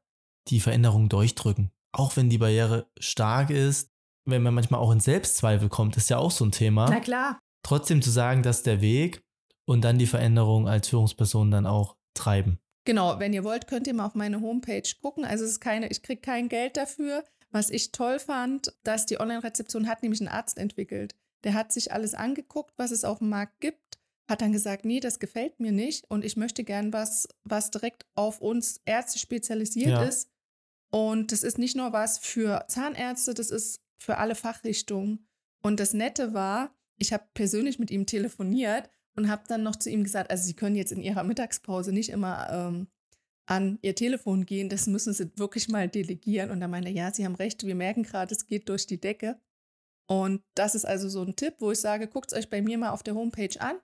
die 0.48 0.60
Veränderung 0.60 1.10
durchdrücken. 1.10 1.72
Auch 1.92 2.16
wenn 2.16 2.30
die 2.30 2.38
Barriere 2.38 2.90
stark 3.00 3.50
ist, 3.50 3.92
wenn 4.26 4.42
man 4.42 4.54
manchmal 4.54 4.80
auch 4.80 4.92
in 4.92 5.00
Selbstzweifel 5.00 5.70
kommt, 5.70 5.98
ist 5.98 6.10
ja 6.10 6.18
auch 6.18 6.32
so 6.32 6.46
ein 6.46 6.52
Thema. 6.52 6.90
Na 6.90 7.00
klar. 7.00 7.40
Trotzdem 7.64 8.02
zu 8.02 8.10
sagen, 8.10 8.44
das 8.44 8.58
ist 8.58 8.66
der 8.66 8.82
Weg 8.82 9.24
und 9.66 9.82
dann 9.82 9.98
die 9.98 10.08
Veränderung 10.08 10.68
als 10.68 10.90
Führungsperson 10.90 11.52
dann 11.52 11.66
auch 11.66 11.96
treiben. 12.14 12.60
Genau, 12.86 13.20
wenn 13.20 13.34
ihr 13.34 13.44
wollt, 13.44 13.68
könnt 13.68 13.88
ihr 13.88 13.96
mal 13.96 14.06
auf 14.06 14.16
meine 14.16 14.42
Homepage 14.42 14.88
gucken. 15.02 15.26
Also 15.26 15.44
es 15.44 15.52
ist 15.52 15.60
keine, 15.60 15.90
ich 15.90 16.04
kriege 16.04 16.22
kein 16.22 16.50
Geld 16.50 16.78
dafür, 16.78 17.24
Was 17.52 17.70
ich 17.70 17.92
toll 17.92 18.20
fand, 18.20 18.74
dass 18.84 19.06
die 19.06 19.20
Online-Rezeption 19.20 19.88
hat 19.88 20.04
nämlich 20.04 20.20
einen 20.20 20.28
Arzt 20.28 20.58
entwickelt. 20.58 21.16
Der 21.46 21.54
hat 21.54 21.72
sich 21.72 21.94
alles 21.94 22.14
angeguckt, 22.14 22.74
was 22.78 22.92
es 22.92 23.06
auf 23.06 23.20
dem 23.20 23.30
Markt 23.30 23.62
gibt, 23.62 24.00
hat 24.28 24.42
dann 24.42 24.52
gesagt, 24.52 24.84
nee, 24.84 25.00
das 25.00 25.20
gefällt 25.20 25.60
mir 25.60 25.72
nicht 25.72 26.10
und 26.10 26.26
ich 26.26 26.36
möchte 26.36 26.64
gern 26.64 26.92
was, 26.92 27.28
was 27.44 27.72
direkt 27.72 28.06
auf 28.16 28.42
uns 28.42 28.82
Ärzte 28.86 29.20
spezialisiert 29.20 29.90
ja. 29.90 30.04
ist. 30.04 30.30
Und 30.92 31.32
das 31.32 31.44
ist 31.44 31.58
nicht 31.58 31.76
nur 31.76 31.94
was 31.94 32.18
für 32.18 32.66
Zahnärzte, 32.68 33.34
das 33.34 33.52
ist 33.52 33.82
für 33.98 34.18
alle 34.18 34.36
Fachrichtungen. 34.36 35.28
Und 35.62 35.80
das 35.80 35.94
Nette 35.94 36.34
war, 36.34 36.76
ich 36.98 37.14
habe 37.14 37.26
persönlich 37.34 37.80
mit 37.80 37.92
ihm 37.92 38.06
telefoniert 38.06 38.90
und 39.16 39.30
habe 39.30 39.44
dann 39.48 39.64
noch 39.64 39.76
zu 39.76 39.90
ihm 39.90 40.04
gesagt, 40.04 40.32
also 40.32 40.44
Sie 40.44 40.54
können 40.54 40.76
jetzt 40.76 40.92
in 40.92 41.02
Ihrer 41.02 41.24
Mittagspause 41.24 41.92
nicht 41.92 42.10
immer 42.10 42.50
ähm, 42.50 42.88
an 43.46 43.80
Ihr 43.82 43.96
Telefon 43.96 44.46
gehen, 44.46 44.70
das 44.70 44.88
müssen 44.88 45.14
Sie 45.14 45.32
wirklich 45.38 45.70
mal 45.70 45.88
delegieren. 45.88 46.52
Und 46.52 46.62
er 46.62 46.68
meinte, 46.68 46.90
ja, 46.90 47.14
Sie 47.14 47.26
haben 47.26 47.36
recht, 47.36 47.66
wir 47.66 47.76
merken 47.76 48.04
gerade, 48.04 48.34
es 48.34 48.48
geht 48.48 48.70
durch 48.70 48.88
die 48.88 49.00
Decke. 49.00 49.40
Und 50.08 50.44
das 50.54 50.76
ist 50.76 50.86
also 50.86 51.10
so 51.10 51.22
ein 51.22 51.36
Tipp, 51.36 51.56
wo 51.60 51.72
ich 51.72 51.80
sage, 51.80 52.08
guckt 52.08 52.32
es 52.32 52.38
euch 52.38 52.50
bei 52.50 52.62
mir 52.62 52.78
mal 52.78 52.92
auf 52.92 53.04
der 53.04 53.16
Homepage 53.16 53.60
an. 53.60 53.78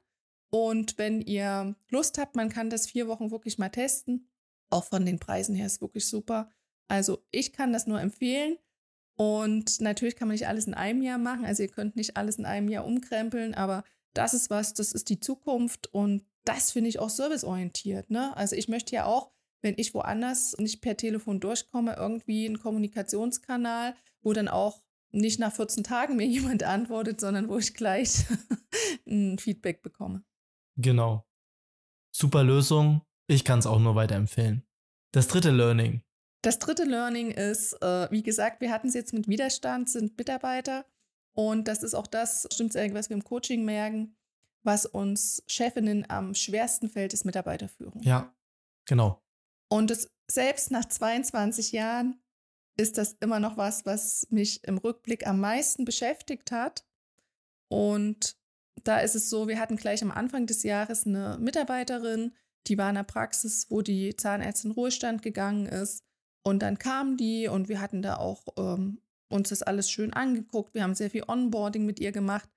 Und 0.49 0.97
wenn 0.97 1.21
ihr 1.21 1.75
Lust 1.89 2.17
habt, 2.17 2.35
man 2.35 2.49
kann 2.49 2.69
das 2.69 2.87
vier 2.87 3.07
Wochen 3.07 3.31
wirklich 3.31 3.57
mal 3.57 3.69
testen. 3.69 4.29
Auch 4.69 4.83
von 4.83 5.05
den 5.05 5.19
Preisen 5.19 5.55
her 5.55 5.65
ist 5.65 5.81
wirklich 5.81 6.07
super. 6.07 6.49
Also 6.87 7.25
ich 7.31 7.53
kann 7.53 7.73
das 7.73 7.87
nur 7.87 7.99
empfehlen. 8.01 8.57
Und 9.15 9.81
natürlich 9.81 10.15
kann 10.15 10.27
man 10.27 10.35
nicht 10.35 10.47
alles 10.47 10.67
in 10.67 10.73
einem 10.73 11.01
Jahr 11.01 11.17
machen. 11.17 11.45
Also 11.45 11.63
ihr 11.63 11.69
könnt 11.69 11.95
nicht 11.95 12.17
alles 12.17 12.37
in 12.37 12.45
einem 12.45 12.69
Jahr 12.69 12.85
umkrempeln, 12.85 13.53
aber 13.53 13.83
das 14.13 14.33
ist 14.33 14.49
was, 14.49 14.73
das 14.73 14.93
ist 14.93 15.09
die 15.09 15.19
Zukunft 15.19 15.93
und 15.93 16.25
das 16.43 16.71
finde 16.71 16.89
ich 16.89 16.99
auch 16.99 17.09
serviceorientiert. 17.09 18.09
Ne? 18.09 18.35
Also 18.35 18.55
ich 18.55 18.67
möchte 18.67 18.95
ja 18.95 19.05
auch, 19.05 19.31
wenn 19.61 19.75
ich 19.77 19.93
woanders 19.93 20.57
nicht 20.57 20.81
per 20.81 20.97
Telefon 20.97 21.39
durchkomme, 21.39 21.95
irgendwie 21.97 22.47
einen 22.47 22.59
Kommunikationskanal, 22.59 23.95
wo 24.21 24.33
dann 24.33 24.47
auch 24.47 24.81
nicht 25.11 25.39
nach 25.39 25.53
14 25.53 25.83
Tagen 25.83 26.15
mir 26.15 26.25
jemand 26.27 26.63
antwortet, 26.63 27.19
sondern 27.19 27.49
wo 27.49 27.57
ich 27.57 27.73
gleich 27.73 28.25
ein 29.07 29.37
Feedback 29.37 29.81
bekomme. 29.81 30.23
Genau. 30.77 31.25
Super 32.15 32.43
Lösung. 32.43 33.01
Ich 33.27 33.45
kann 33.45 33.59
es 33.59 33.65
auch 33.65 33.79
nur 33.79 33.95
weiterempfehlen. 33.95 34.63
Das 35.13 35.27
dritte 35.27 35.51
Learning. 35.51 36.01
Das 36.41 36.59
dritte 36.59 36.83
Learning 36.83 37.31
ist, 37.31 37.73
äh, 37.81 38.09
wie 38.11 38.23
gesagt, 38.23 38.61
wir 38.61 38.71
hatten 38.71 38.87
es 38.87 38.93
jetzt 38.93 39.13
mit 39.13 39.27
Widerstand, 39.27 39.89
sind 39.89 40.17
Mitarbeiter. 40.17 40.85
Und 41.33 41.67
das 41.67 41.83
ist 41.83 41.93
auch 41.93 42.07
das, 42.07 42.47
stimmt 42.51 42.75
es 42.75 42.93
was 42.93 43.09
wir 43.09 43.15
im 43.15 43.23
Coaching 43.23 43.63
merken, 43.63 44.15
was 44.63 44.85
uns 44.85 45.43
Chefinnen 45.47 46.09
am 46.09 46.33
schwersten 46.33 46.89
fällt, 46.89 47.13
ist 47.13 47.25
Mitarbeiterführung. 47.25 48.01
Ja, 48.03 48.33
genau. 48.85 49.21
Und 49.69 49.91
es, 49.91 50.09
selbst 50.29 50.71
nach 50.71 50.85
22 50.85 51.71
Jahren 51.71 52.20
ist 52.77 52.97
das 52.97 53.17
immer 53.19 53.39
noch 53.39 53.57
was, 53.57 53.85
was 53.85 54.27
mich 54.29 54.63
im 54.63 54.77
Rückblick 54.77 55.27
am 55.27 55.39
meisten 55.39 55.85
beschäftigt 55.85 56.51
hat. 56.51 56.85
Und 57.67 58.37
da 58.83 58.99
ist 58.99 59.15
es 59.15 59.29
so, 59.29 59.47
wir 59.47 59.59
hatten 59.59 59.77
gleich 59.77 60.01
am 60.01 60.11
Anfang 60.11 60.45
des 60.45 60.63
Jahres 60.63 61.05
eine 61.05 61.37
Mitarbeiterin, 61.39 62.33
die 62.67 62.77
war 62.77 62.89
in 62.89 62.95
der 62.95 63.03
Praxis, 63.03 63.67
wo 63.69 63.81
die 63.81 64.15
Zahnärztin 64.15 64.71
in 64.71 64.75
Ruhestand 64.75 65.21
gegangen 65.21 65.65
ist. 65.65 66.03
Und 66.43 66.61
dann 66.61 66.77
kam 66.77 67.17
die 67.17 67.47
und 67.47 67.69
wir 67.69 67.81
hatten 67.81 68.01
da 68.01 68.17
auch 68.17 68.45
ähm, 68.57 69.01
uns 69.29 69.49
das 69.49 69.63
alles 69.63 69.89
schön 69.89 70.13
angeguckt. 70.13 70.73
Wir 70.73 70.83
haben 70.83 70.95
sehr 70.95 71.09
viel 71.09 71.23
Onboarding 71.27 71.85
mit 71.85 71.99
ihr 71.99 72.11
gemacht. 72.11 72.49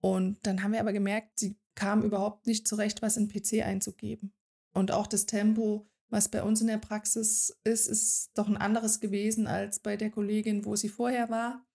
Und 0.00 0.38
dann 0.46 0.62
haben 0.62 0.72
wir 0.72 0.80
aber 0.80 0.92
gemerkt, 0.92 1.38
sie 1.38 1.56
kam 1.74 2.02
überhaupt 2.02 2.46
nicht 2.46 2.66
zurecht, 2.66 3.02
was 3.02 3.16
in 3.16 3.28
PC 3.28 3.64
einzugeben. 3.64 4.32
Und 4.74 4.90
auch 4.90 5.06
das 5.06 5.26
Tempo, 5.26 5.86
was 6.12 6.28
bei 6.28 6.42
uns 6.42 6.60
in 6.60 6.66
der 6.66 6.78
Praxis 6.78 7.58
ist, 7.64 7.88
ist 7.88 8.30
doch 8.34 8.46
ein 8.46 8.58
anderes 8.58 9.00
gewesen 9.00 9.46
als 9.46 9.78
bei 9.78 9.96
der 9.96 10.10
Kollegin, 10.10 10.66
wo 10.66 10.76
sie 10.76 10.90
vorher 10.90 11.30
war. 11.30 11.66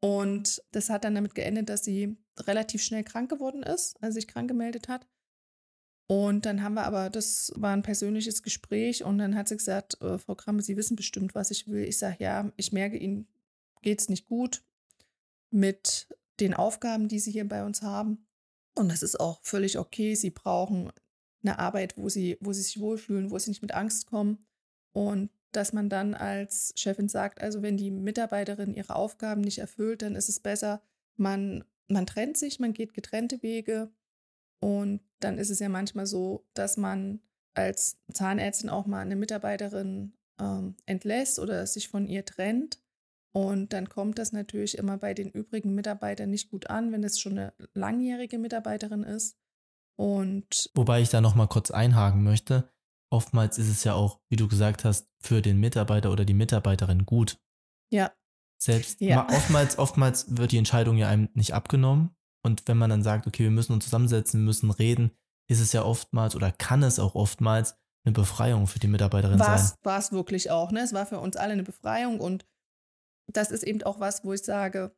Und 0.00 0.62
das 0.72 0.88
hat 0.88 1.04
dann 1.04 1.14
damit 1.14 1.34
geendet, 1.34 1.68
dass 1.68 1.84
sie 1.84 2.16
relativ 2.38 2.82
schnell 2.82 3.04
krank 3.04 3.28
geworden 3.28 3.62
ist, 3.62 4.02
also 4.02 4.14
sich 4.14 4.26
krank 4.26 4.48
gemeldet 4.48 4.88
hat. 4.88 5.06
Und 6.06 6.46
dann 6.46 6.62
haben 6.62 6.74
wir 6.74 6.84
aber, 6.84 7.10
das 7.10 7.52
war 7.56 7.74
ein 7.74 7.82
persönliches 7.82 8.42
Gespräch 8.42 9.04
und 9.04 9.18
dann 9.18 9.34
hat 9.34 9.48
sie 9.48 9.58
gesagt, 9.58 10.00
äh, 10.00 10.16
Frau 10.16 10.34
Kramme, 10.34 10.62
Sie 10.62 10.78
wissen 10.78 10.96
bestimmt, 10.96 11.34
was 11.34 11.50
ich 11.50 11.68
will. 11.68 11.84
Ich 11.84 11.98
sage, 11.98 12.16
ja, 12.20 12.50
ich 12.56 12.72
merke, 12.72 12.96
Ihnen 12.96 13.28
geht 13.82 14.00
es 14.00 14.08
nicht 14.08 14.26
gut 14.26 14.62
mit 15.50 16.08
den 16.40 16.54
Aufgaben, 16.54 17.08
die 17.08 17.18
Sie 17.18 17.32
hier 17.32 17.46
bei 17.46 17.62
uns 17.64 17.82
haben. 17.82 18.26
Und 18.74 18.88
das 18.88 19.02
ist 19.02 19.20
auch 19.20 19.40
völlig 19.42 19.78
okay. 19.78 20.14
Sie 20.14 20.30
brauchen 20.30 20.90
eine 21.42 21.58
Arbeit, 21.58 21.96
wo 21.96 22.08
sie, 22.08 22.36
wo 22.40 22.52
sie 22.52 22.62
sich 22.62 22.80
wohlfühlen, 22.80 23.30
wo 23.30 23.38
sie 23.38 23.50
nicht 23.50 23.62
mit 23.62 23.74
Angst 23.74 24.06
kommen. 24.06 24.46
Und 24.92 25.30
dass 25.52 25.72
man 25.72 25.88
dann 25.88 26.14
als 26.14 26.72
Chefin 26.76 27.08
sagt, 27.08 27.40
also 27.40 27.62
wenn 27.62 27.76
die 27.76 27.90
Mitarbeiterin 27.90 28.74
ihre 28.74 28.94
Aufgaben 28.94 29.40
nicht 29.40 29.58
erfüllt, 29.58 30.02
dann 30.02 30.14
ist 30.14 30.28
es 30.28 30.40
besser, 30.40 30.82
man, 31.16 31.64
man 31.88 32.06
trennt 32.06 32.36
sich, 32.36 32.60
man 32.60 32.74
geht 32.74 32.94
getrennte 32.94 33.42
Wege. 33.42 33.90
Und 34.60 35.00
dann 35.20 35.38
ist 35.38 35.50
es 35.50 35.60
ja 35.60 35.68
manchmal 35.68 36.06
so, 36.06 36.46
dass 36.54 36.76
man 36.76 37.20
als 37.54 37.98
Zahnärztin 38.12 38.70
auch 38.70 38.86
mal 38.86 39.00
eine 39.00 39.16
Mitarbeiterin 39.16 40.12
ähm, 40.40 40.76
entlässt 40.86 41.38
oder 41.38 41.66
sich 41.66 41.88
von 41.88 42.06
ihr 42.06 42.24
trennt. 42.24 42.80
Und 43.32 43.72
dann 43.72 43.88
kommt 43.88 44.18
das 44.18 44.32
natürlich 44.32 44.78
immer 44.78 44.98
bei 44.98 45.14
den 45.14 45.30
übrigen 45.30 45.74
Mitarbeitern 45.74 46.30
nicht 46.30 46.50
gut 46.50 46.70
an, 46.70 46.92
wenn 46.92 47.04
es 47.04 47.20
schon 47.20 47.38
eine 47.38 47.52
langjährige 47.74 48.38
Mitarbeiterin 48.38 49.02
ist. 49.02 49.37
Und 49.98 50.70
Wobei 50.74 51.00
ich 51.00 51.10
da 51.10 51.20
nochmal 51.20 51.48
kurz 51.48 51.70
einhaken 51.70 52.22
möchte. 52.22 52.70
Oftmals 53.10 53.58
ist 53.58 53.68
es 53.68 53.84
ja 53.84 53.94
auch, 53.94 54.20
wie 54.28 54.36
du 54.36 54.46
gesagt 54.46 54.84
hast, 54.84 55.08
für 55.20 55.42
den 55.42 55.58
Mitarbeiter 55.58 56.12
oder 56.12 56.24
die 56.24 56.34
Mitarbeiterin 56.34 57.04
gut. 57.04 57.40
Ja. 57.90 58.12
Selbst 58.60 59.00
ja. 59.00 59.26
oftmals, 59.28 59.78
oftmals 59.78 60.36
wird 60.36 60.52
die 60.52 60.58
Entscheidung 60.58 60.96
ja 60.96 61.08
einem 61.08 61.28
nicht 61.34 61.54
abgenommen. 61.54 62.14
Und 62.44 62.68
wenn 62.68 62.76
man 62.76 62.90
dann 62.90 63.02
sagt, 63.02 63.26
okay, 63.26 63.44
wir 63.44 63.50
müssen 63.50 63.72
uns 63.72 63.84
zusammensetzen, 63.84 64.44
müssen 64.44 64.70
reden, 64.70 65.10
ist 65.50 65.60
es 65.60 65.72
ja 65.72 65.82
oftmals 65.82 66.36
oder 66.36 66.52
kann 66.52 66.82
es 66.82 66.98
auch 66.98 67.14
oftmals 67.14 67.76
eine 68.04 68.12
Befreiung 68.12 68.66
für 68.66 68.78
die 68.78 68.88
Mitarbeiterin 68.88 69.38
war's, 69.38 69.70
sein. 69.70 69.78
War 69.82 69.98
es 69.98 70.12
wirklich 70.12 70.50
auch, 70.50 70.70
ne? 70.70 70.80
Es 70.80 70.92
war 70.92 71.06
für 71.06 71.18
uns 71.18 71.36
alle 71.36 71.54
eine 71.54 71.64
Befreiung 71.64 72.20
und 72.20 72.46
das 73.32 73.50
ist 73.50 73.64
eben 73.64 73.82
auch 73.82 74.00
was, 74.00 74.24
wo 74.24 74.32
ich 74.32 74.42
sage, 74.42 74.94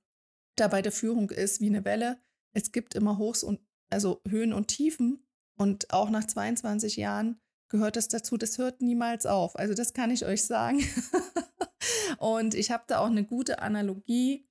dabei 0.56 0.82
der 0.82 0.92
Führung 0.92 1.30
ist 1.30 1.60
wie 1.60 1.68
eine 1.68 1.84
Welle. 1.84 2.20
Es 2.52 2.72
gibt 2.72 2.94
immer 2.94 3.18
Hochs 3.18 3.42
und 3.42 3.60
also 3.90 4.20
Höhen 4.28 4.52
und 4.52 4.68
Tiefen 4.68 5.26
und 5.56 5.92
auch 5.92 6.10
nach 6.10 6.24
22 6.24 6.96
Jahren 6.96 7.40
gehört 7.68 7.96
das 7.96 8.08
dazu. 8.08 8.36
Das 8.36 8.58
hört 8.58 8.80
niemals 8.80 9.26
auf. 9.26 9.56
Also 9.56 9.74
das 9.74 9.92
kann 9.92 10.10
ich 10.10 10.24
euch 10.24 10.44
sagen. 10.44 10.82
und 12.18 12.54
ich 12.54 12.70
habe 12.70 12.84
da 12.86 12.98
auch 12.98 13.06
eine 13.06 13.24
gute 13.24 13.60
Analogie. 13.60 14.48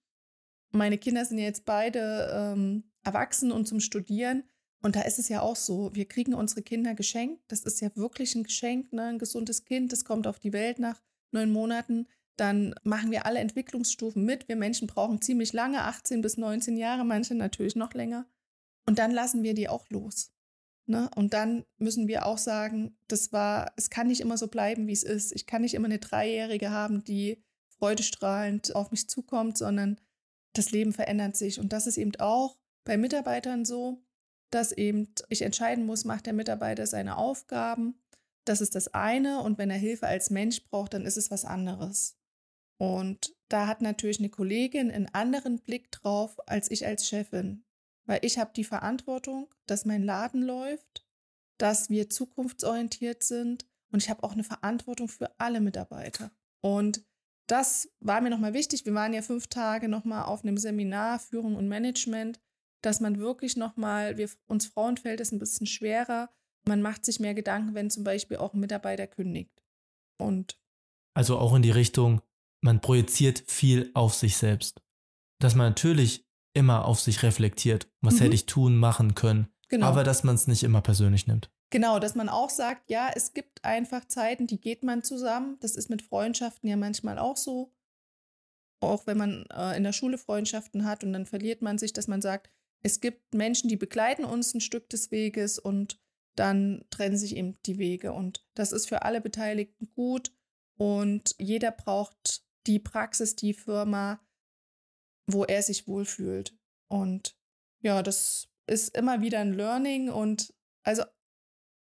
Meine 0.71 0.97
Kinder 0.97 1.25
sind 1.25 1.39
jetzt 1.39 1.65
beide 1.65 2.29
ähm, 2.33 2.83
erwachsen 3.03 3.51
und 3.51 3.67
zum 3.67 3.79
Studieren. 3.79 4.43
Und 4.81 4.95
da 4.95 5.01
ist 5.01 5.19
es 5.19 5.27
ja 5.27 5.41
auch 5.41 5.57
so, 5.57 5.93
wir 5.93 6.07
kriegen 6.07 6.33
unsere 6.33 6.61
Kinder 6.61 6.93
geschenkt. 6.93 7.43
Das 7.49 7.63
ist 7.63 7.81
ja 7.81 7.93
wirklich 7.95 8.35
ein 8.35 8.43
Geschenk, 8.43 8.93
ne? 8.93 9.05
ein 9.05 9.19
gesundes 9.19 9.65
Kind, 9.65 9.91
das 9.91 10.05
kommt 10.05 10.25
auf 10.25 10.39
die 10.39 10.53
Welt 10.53 10.79
nach 10.79 11.01
neun 11.31 11.51
Monaten 11.51 12.07
dann 12.39 12.73
machen 12.83 13.11
wir 13.11 13.25
alle 13.25 13.39
Entwicklungsstufen 13.39 14.23
mit. 14.23 14.47
Wir 14.47 14.55
Menschen 14.55 14.87
brauchen 14.87 15.21
ziemlich 15.21 15.53
lange, 15.53 15.83
18 15.83 16.21
bis 16.21 16.37
19 16.37 16.77
Jahre, 16.77 17.05
manche 17.05 17.35
natürlich 17.35 17.75
noch 17.75 17.93
länger. 17.93 18.25
Und 18.89 18.97
dann 18.97 19.11
lassen 19.11 19.43
wir 19.43 19.53
die 19.53 19.69
auch 19.69 19.87
los. 19.91 20.31
Ne? 20.87 21.11
Und 21.15 21.35
dann 21.35 21.63
müssen 21.77 22.07
wir 22.07 22.25
auch 22.25 22.39
sagen, 22.39 22.97
das 23.07 23.31
war, 23.31 23.71
es 23.75 23.91
kann 23.91 24.07
nicht 24.07 24.19
immer 24.19 24.35
so 24.35 24.47
bleiben, 24.47 24.87
wie 24.87 24.93
es 24.93 25.03
ist. 25.03 25.31
Ich 25.31 25.45
kann 25.45 25.61
nicht 25.61 25.75
immer 25.75 25.85
eine 25.85 25.99
Dreijährige 25.99 26.71
haben, 26.71 27.03
die 27.03 27.45
freudestrahlend 27.77 28.75
auf 28.75 28.89
mich 28.89 29.07
zukommt, 29.07 29.59
sondern 29.59 30.01
das 30.53 30.71
Leben 30.71 30.91
verändert 30.91 31.37
sich. 31.37 31.59
Und 31.59 31.71
das 31.71 31.85
ist 31.85 31.97
eben 31.97 32.15
auch 32.17 32.57
bei 32.83 32.97
Mitarbeitern 32.97 33.63
so, 33.63 34.01
dass 34.49 34.71
eben 34.71 35.13
ich 35.29 35.43
entscheiden 35.43 35.85
muss, 35.85 36.03
macht 36.03 36.25
der 36.25 36.33
Mitarbeiter 36.33 36.87
seine 36.87 37.17
Aufgaben. 37.17 38.01
Das 38.45 38.59
ist 38.59 38.73
das 38.73 38.95
eine. 38.95 39.43
Und 39.43 39.59
wenn 39.59 39.69
er 39.69 39.77
Hilfe 39.77 40.07
als 40.07 40.31
Mensch 40.31 40.63
braucht, 40.63 40.95
dann 40.95 41.05
ist 41.05 41.17
es 41.17 41.29
was 41.29 41.45
anderes. 41.45 42.17
Und 42.79 43.35
da 43.49 43.67
hat 43.67 43.83
natürlich 43.83 44.17
eine 44.17 44.29
Kollegin 44.29 44.89
einen 44.89 45.13
anderen 45.13 45.59
Blick 45.59 45.91
drauf 45.91 46.39
als 46.47 46.71
ich 46.71 46.87
als 46.87 47.07
Chefin, 47.07 47.63
weil 48.09 48.25
ich 48.25 48.39
habe 48.39 48.51
die 48.55 48.63
Verantwortung, 48.63 49.47
dass 49.67 49.85
mein 49.85 50.01
Laden 50.01 50.41
läuft, 50.41 51.05
dass 51.59 51.91
wir 51.91 52.09
zukunftsorientiert 52.09 53.21
sind 53.21 53.67
und 53.91 54.01
ich 54.01 54.09
habe 54.09 54.23
auch 54.23 54.31
eine 54.31 54.43
Verantwortung 54.43 55.07
für 55.07 55.39
alle 55.39 55.61
Mitarbeiter. 55.61 56.31
Und 56.61 57.05
das 57.45 57.87
war 57.99 58.19
mir 58.21 58.31
nochmal 58.31 58.55
wichtig. 58.55 58.83
Wir 58.85 58.95
waren 58.95 59.13
ja 59.13 59.21
fünf 59.21 59.45
Tage 59.45 59.87
nochmal 59.87 60.23
auf 60.23 60.43
einem 60.43 60.57
Seminar 60.57 61.19
Führung 61.19 61.55
und 61.55 61.67
Management, 61.67 62.41
dass 62.81 62.99
man 62.99 63.19
wirklich 63.19 63.57
nochmal, 63.57 64.17
wir, 64.17 64.27
uns 64.47 64.65
Frauen 64.65 64.97
fällt 64.97 65.21
es 65.21 65.31
ein 65.31 65.39
bisschen 65.39 65.67
schwerer. 65.67 66.31
Man 66.67 66.81
macht 66.81 67.05
sich 67.05 67.19
mehr 67.19 67.35
Gedanken, 67.35 67.75
wenn 67.75 67.91
zum 67.91 68.03
Beispiel 68.03 68.37
auch 68.37 68.55
ein 68.55 68.59
Mitarbeiter 68.59 69.05
kündigt. 69.05 69.61
Und 70.19 70.59
also 71.13 71.37
auch 71.37 71.53
in 71.53 71.61
die 71.61 71.69
Richtung, 71.69 72.21
man 72.61 72.81
projiziert 72.81 73.43
viel 73.45 73.91
auf 73.93 74.15
sich 74.15 74.37
selbst. 74.37 74.81
Dass 75.39 75.53
man 75.53 75.69
natürlich 75.69 76.28
immer 76.59 76.85
auf 76.85 76.99
sich 76.99 77.23
reflektiert, 77.23 77.87
was 78.01 78.15
mhm. 78.15 78.19
hätte 78.19 78.35
ich 78.35 78.45
tun, 78.45 78.75
machen 78.75 79.15
können, 79.15 79.47
genau. 79.69 79.87
aber 79.87 80.03
dass 80.03 80.23
man 80.23 80.35
es 80.35 80.45
nicht 80.45 80.63
immer 80.63 80.81
persönlich 80.81 81.25
nimmt. 81.25 81.49
Genau, 81.71 81.99
dass 81.99 82.15
man 82.15 82.29
auch 82.29 82.49
sagt, 82.49 82.89
ja, 82.89 83.09
es 83.15 83.33
gibt 83.33 83.63
einfach 83.63 84.05
Zeiten, 84.05 84.47
die 84.47 84.59
geht 84.59 84.83
man 84.83 85.03
zusammen. 85.03 85.57
Das 85.61 85.75
ist 85.75 85.89
mit 85.89 86.01
Freundschaften 86.01 86.67
ja 86.69 86.77
manchmal 86.77 87.19
auch 87.19 87.37
so. 87.37 87.73
auch 88.81 89.05
wenn 89.07 89.17
man 89.17 89.45
äh, 89.53 89.75
in 89.77 89.83
der 89.83 89.93
Schule 89.93 90.17
Freundschaften 90.17 90.85
hat 90.85 91.03
und 91.03 91.13
dann 91.13 91.25
verliert 91.25 91.61
man 91.61 91.77
sich, 91.77 91.93
dass 91.93 92.07
man 92.07 92.21
sagt, 92.21 92.49
es 92.81 93.01
gibt 93.01 93.33
Menschen, 93.33 93.67
die 93.67 93.75
begleiten 93.75 94.23
uns 94.23 94.53
ein 94.53 94.61
Stück 94.61 94.89
des 94.89 95.11
Weges 95.11 95.59
und 95.59 95.99
dann 96.35 96.85
trennen 96.89 97.17
sich 97.17 97.35
eben 97.35 97.57
die 97.65 97.77
Wege. 97.77 98.13
Und 98.13 98.47
das 98.55 98.71
ist 98.71 98.87
für 98.87 99.03
alle 99.03 99.21
Beteiligten 99.21 99.91
gut 99.93 100.31
und 100.77 101.35
jeder 101.37 101.71
braucht 101.71 102.43
die 102.67 102.79
Praxis, 102.79 103.35
die 103.35 103.53
Firma, 103.53 104.21
wo 105.33 105.45
er 105.45 105.61
sich 105.61 105.87
wohlfühlt. 105.87 106.57
Und 106.87 107.37
ja, 107.81 108.03
das 108.03 108.49
ist 108.67 108.95
immer 108.95 109.21
wieder 109.21 109.39
ein 109.39 109.53
Learning 109.53 110.09
und 110.09 110.53
also 110.83 111.03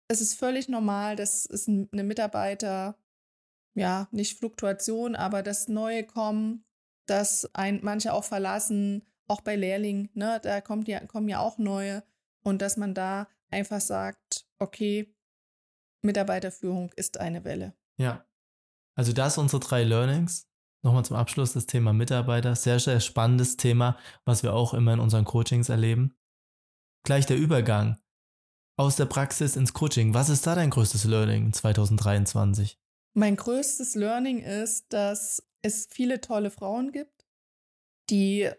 es 0.09 0.21
ist 0.21 0.35
völlig 0.35 0.69
normal, 0.69 1.17
dass 1.17 1.47
es 1.47 1.69
eine 1.69 2.03
Mitarbeiter, 2.03 2.99
ja, 3.75 4.09
nicht 4.11 4.39
Fluktuation, 4.39 5.15
aber 5.15 5.43
das 5.43 5.69
Neue 5.69 6.05
kommen, 6.05 6.65
dass 7.07 7.49
ein, 7.55 7.81
manche 7.83 8.13
auch 8.13 8.25
verlassen, 8.25 9.07
auch 9.29 9.41
bei 9.41 9.55
Lehrlingen, 9.55 10.11
ne, 10.15 10.41
da 10.43 10.61
kommt 10.61 10.89
ja, 10.89 11.05
kommen 11.07 11.29
ja 11.29 11.39
auch 11.39 11.59
neue 11.59 12.03
und 12.43 12.61
dass 12.61 12.77
man 12.77 12.95
da 12.95 13.29
einfach 13.51 13.81
sagt, 13.81 14.47
okay, 14.59 15.15
Mitarbeiterführung 16.03 16.91
ist 16.97 17.21
eine 17.21 17.45
Welle. 17.45 17.75
Ja. 17.97 18.27
Also 18.97 19.13
das 19.13 19.39
unsere 19.39 19.61
drei 19.61 19.85
Learnings. 19.85 20.50
Nochmal 20.83 21.05
zum 21.05 21.17
Abschluss 21.17 21.53
das 21.53 21.67
Thema 21.67 21.93
Mitarbeiter. 21.93 22.57
Sehr, 22.57 22.81
sehr 22.81 23.01
spannendes 23.01 23.57
Thema, 23.57 23.99
was 24.25 24.43
wir 24.43 24.55
auch 24.55 24.73
immer 24.73 24.95
in 24.95 25.01
unseren 25.01 25.25
Coachings 25.25 25.69
erleben. 25.69 26.15
Gleich 27.05 27.27
der 27.27 27.37
Übergang 27.37 27.99
aus 28.79 28.97
der 28.97 29.05
Praxis 29.05 29.57
ins 29.57 29.75
Coaching. 29.75 30.15
Was 30.15 30.31
ist 30.31 30.47
da 30.47 30.55
dein 30.55 30.71
größtes 30.71 31.05
Learning 31.05 31.53
2023? 31.53 32.79
Mein 33.13 33.37
größtes 33.37 33.95
Learning 33.95 34.41
ist, 34.41 34.93
dass 34.93 35.43
es 35.61 35.87
viele 35.91 36.23
tolle 36.23 36.51
Frauen 36.51 36.93
gibt, 36.93 37.27
die, 38.09 38.51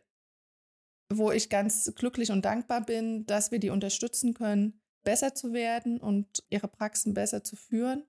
wo 1.12 1.32
ich 1.32 1.50
ganz 1.50 1.92
glücklich 1.96 2.32
und 2.32 2.46
dankbar 2.46 2.86
bin, 2.86 3.26
dass 3.26 3.52
wir 3.52 3.58
die 3.58 3.72
unterstützen 3.72 4.36
können, 4.36 4.80
besser 5.04 5.34
zu 5.34 5.54
werden 5.54 6.00
und 6.00 6.44
ihre 6.50 6.68
Praxen 6.68 7.16
besser 7.16 7.44
zu 7.44 7.56
führen. 7.56 8.06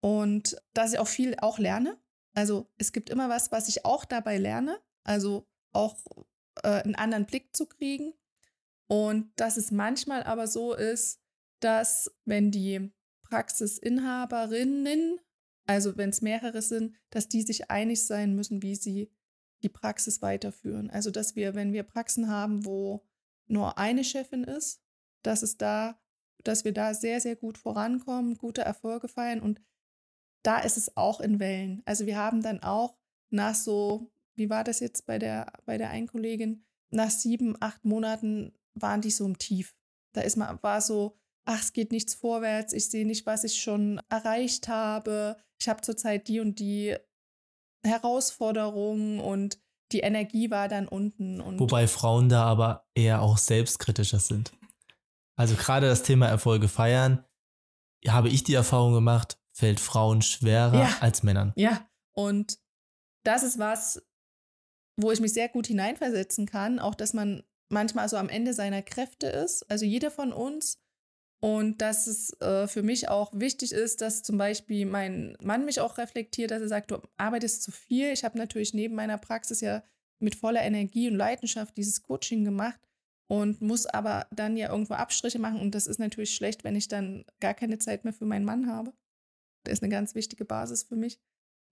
Und 0.00 0.56
dass 0.72 0.94
ich 0.94 0.98
auch 0.98 1.08
viel 1.08 1.36
auch 1.40 1.58
lerne. 1.58 1.98
Also 2.34 2.70
es 2.76 2.92
gibt 2.92 3.10
immer 3.10 3.28
was, 3.28 3.52
was 3.52 3.68
ich 3.68 3.84
auch 3.84 4.04
dabei 4.04 4.38
lerne. 4.38 4.78
Also 5.04 5.46
auch 5.72 5.96
äh, 6.62 6.82
einen 6.82 6.94
anderen 6.94 7.26
Blick 7.26 7.54
zu 7.56 7.66
kriegen. 7.66 8.14
Und 8.86 9.30
dass 9.36 9.56
es 9.56 9.70
manchmal 9.70 10.22
aber 10.22 10.46
so 10.46 10.74
ist, 10.74 11.20
dass 11.60 12.10
wenn 12.24 12.50
die 12.50 12.90
Praxisinhaberinnen 13.22 15.20
also 15.68 15.98
wenn 15.98 16.08
es 16.08 16.22
mehrere 16.22 16.62
sind, 16.62 16.96
dass 17.10 17.28
die 17.28 17.42
sich 17.42 17.70
einig 17.70 18.06
sein 18.06 18.34
müssen, 18.34 18.62
wie 18.62 18.74
sie 18.74 19.12
die 19.62 19.68
Praxis 19.68 20.22
weiterführen. 20.22 20.88
Also 20.88 21.10
dass 21.10 21.36
wir, 21.36 21.54
wenn 21.54 21.74
wir 21.74 21.82
Praxen 21.82 22.28
haben, 22.28 22.64
wo 22.64 23.06
nur 23.46 23.76
eine 23.76 24.02
Chefin 24.02 24.44
ist, 24.44 24.82
dass 25.22 25.42
es 25.42 25.58
da, 25.58 26.00
dass 26.42 26.64
wir 26.64 26.72
da 26.72 26.94
sehr, 26.94 27.20
sehr 27.20 27.36
gut 27.36 27.58
vorankommen, 27.58 28.38
gute 28.38 28.62
Erfolge 28.62 29.08
feiern 29.08 29.40
und 29.40 29.60
da 30.42 30.58
ist 30.58 30.76
es 30.76 30.96
auch 30.96 31.20
in 31.20 31.40
Wellen. 31.40 31.82
Also 31.84 32.06
wir 32.06 32.16
haben 32.16 32.42
dann 32.42 32.62
auch 32.62 32.96
nach 33.30 33.54
so, 33.54 34.10
wie 34.34 34.50
war 34.50 34.64
das 34.64 34.80
jetzt 34.80 35.06
bei 35.06 35.18
der, 35.18 35.52
bei 35.66 35.78
der 35.78 35.90
einen 35.90 36.06
Kollegin, 36.06 36.64
nach 36.90 37.10
sieben, 37.10 37.56
acht 37.60 37.84
Monaten 37.84 38.52
waren 38.74 39.00
die 39.00 39.10
so 39.10 39.26
im 39.26 39.38
Tief. 39.38 39.74
Da 40.12 40.22
ist 40.22 40.36
man, 40.36 40.58
war 40.62 40.80
so, 40.80 41.18
ach, 41.44 41.60
es 41.60 41.72
geht 41.72 41.92
nichts 41.92 42.14
vorwärts, 42.14 42.72
ich 42.72 42.88
sehe 42.88 43.06
nicht, 43.06 43.26
was 43.26 43.44
ich 43.44 43.60
schon 43.60 44.00
erreicht 44.08 44.68
habe, 44.68 45.36
ich 45.60 45.68
habe 45.68 45.80
zurzeit 45.82 46.28
die 46.28 46.40
und 46.40 46.58
die 46.58 46.96
Herausforderungen 47.84 49.20
und 49.20 49.58
die 49.92 50.00
Energie 50.00 50.50
war 50.50 50.68
dann 50.68 50.86
unten. 50.86 51.40
Wobei 51.58 51.88
Frauen 51.88 52.28
da 52.28 52.44
aber 52.44 52.86
eher 52.94 53.22
auch 53.22 53.38
selbstkritischer 53.38 54.20
sind. 54.20 54.52
Also 55.36 55.54
gerade 55.54 55.88
das 55.88 56.02
Thema 56.02 56.26
Erfolge 56.26 56.68
feiern, 56.68 57.24
habe 58.06 58.28
ich 58.28 58.44
die 58.44 58.54
Erfahrung 58.54 58.92
gemacht, 58.92 59.38
fällt 59.58 59.80
Frauen 59.80 60.22
schwerer 60.22 60.78
ja. 60.78 60.96
als 61.00 61.24
Männern. 61.24 61.52
Ja, 61.56 61.88
und 62.14 62.58
das 63.24 63.42
ist 63.42 63.58
was, 63.58 64.06
wo 64.96 65.10
ich 65.10 65.20
mich 65.20 65.32
sehr 65.32 65.48
gut 65.48 65.66
hineinversetzen 65.66 66.46
kann, 66.46 66.78
auch 66.78 66.94
dass 66.94 67.12
man 67.12 67.42
manchmal 67.68 68.08
so 68.08 68.16
am 68.16 68.28
Ende 68.28 68.54
seiner 68.54 68.82
Kräfte 68.82 69.26
ist. 69.26 69.68
Also 69.68 69.84
jeder 69.84 70.12
von 70.12 70.32
uns 70.32 70.80
und 71.40 71.82
dass 71.82 72.06
es 72.06 72.32
äh, 72.40 72.68
für 72.68 72.82
mich 72.82 73.08
auch 73.08 73.32
wichtig 73.34 73.72
ist, 73.72 74.00
dass 74.00 74.22
zum 74.22 74.38
Beispiel 74.38 74.86
mein 74.86 75.36
Mann 75.42 75.64
mich 75.64 75.80
auch 75.80 75.98
reflektiert, 75.98 76.52
dass 76.52 76.62
er 76.62 76.68
sagt, 76.68 76.92
du 76.92 76.98
arbeitest 77.16 77.62
zu 77.62 77.72
viel. 77.72 78.12
Ich 78.12 78.24
habe 78.24 78.38
natürlich 78.38 78.74
neben 78.74 78.94
meiner 78.94 79.18
Praxis 79.18 79.60
ja 79.60 79.82
mit 80.20 80.36
voller 80.36 80.62
Energie 80.62 81.08
und 81.08 81.16
Leidenschaft 81.16 81.76
dieses 81.76 82.02
Coaching 82.02 82.44
gemacht 82.44 82.80
und 83.28 83.60
muss 83.60 83.86
aber 83.86 84.26
dann 84.30 84.56
ja 84.56 84.70
irgendwo 84.70 84.94
Abstriche 84.94 85.38
machen. 85.40 85.60
Und 85.60 85.74
das 85.74 85.88
ist 85.88 85.98
natürlich 85.98 86.34
schlecht, 86.34 86.62
wenn 86.64 86.76
ich 86.76 86.88
dann 86.88 87.24
gar 87.40 87.54
keine 87.54 87.78
Zeit 87.78 88.04
mehr 88.04 88.12
für 88.12 88.24
meinen 88.24 88.44
Mann 88.44 88.70
habe. 88.72 88.92
Das 89.64 89.74
ist 89.74 89.82
eine 89.82 89.90
ganz 89.90 90.14
wichtige 90.14 90.44
Basis 90.44 90.84
für 90.84 90.96
mich. 90.96 91.20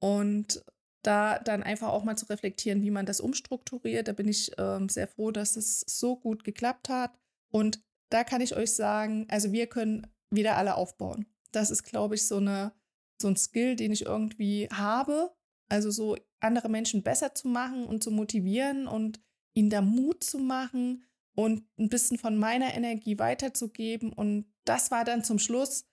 Und 0.01 0.65
da 1.07 1.39
dann 1.39 1.63
einfach 1.63 1.89
auch 1.89 2.05
mal 2.05 2.17
zu 2.17 2.27
reflektieren, 2.27 2.83
wie 2.83 2.91
man 2.91 3.07
das 3.07 3.21
umstrukturiert. 3.21 4.09
Da 4.09 4.13
bin 4.13 4.29
ich 4.29 4.53
ähm, 4.59 4.89
sehr 4.89 5.07
froh, 5.07 5.31
dass 5.31 5.57
es 5.57 5.81
so 5.81 6.17
gut 6.17 6.43
geklappt 6.45 6.89
hat. 6.89 7.17
Und 7.51 7.81
da 8.11 8.25
kann 8.25 8.41
ich 8.41 8.57
euch 8.57 8.73
sagen, 8.73 9.27
also 9.29 9.53
wir 9.53 9.69
können 9.69 10.07
wieder 10.31 10.57
alle 10.57 10.75
aufbauen. 10.75 11.27
Das 11.53 11.71
ist, 11.71 11.85
glaube 11.85 12.17
ich, 12.17 12.27
so, 12.27 12.39
eine, 12.39 12.73
so 13.21 13.29
ein 13.29 13.37
Skill, 13.37 13.77
den 13.77 13.93
ich 13.93 14.07
irgendwie 14.07 14.69
habe. 14.73 15.33
Also 15.69 15.91
so 15.91 16.17
andere 16.41 16.69
Menschen 16.69 17.03
besser 17.03 17.35
zu 17.35 17.49
machen 17.49 17.87
und 17.87 18.03
zu 18.03 18.11
motivieren 18.11 18.87
und 18.87 19.21
ihnen 19.55 19.71
da 19.71 19.81
Mut 19.81 20.23
zu 20.23 20.39
machen 20.39 21.05
und 21.35 21.65
ein 21.79 21.89
bisschen 21.89 22.19
von 22.19 22.37
meiner 22.37 22.75
Energie 22.75 23.19
weiterzugeben. 23.19 24.13
Und 24.13 24.47
das 24.65 24.91
war 24.91 25.05
dann 25.05 25.25
zum 25.25 25.39
Schluss 25.39 25.87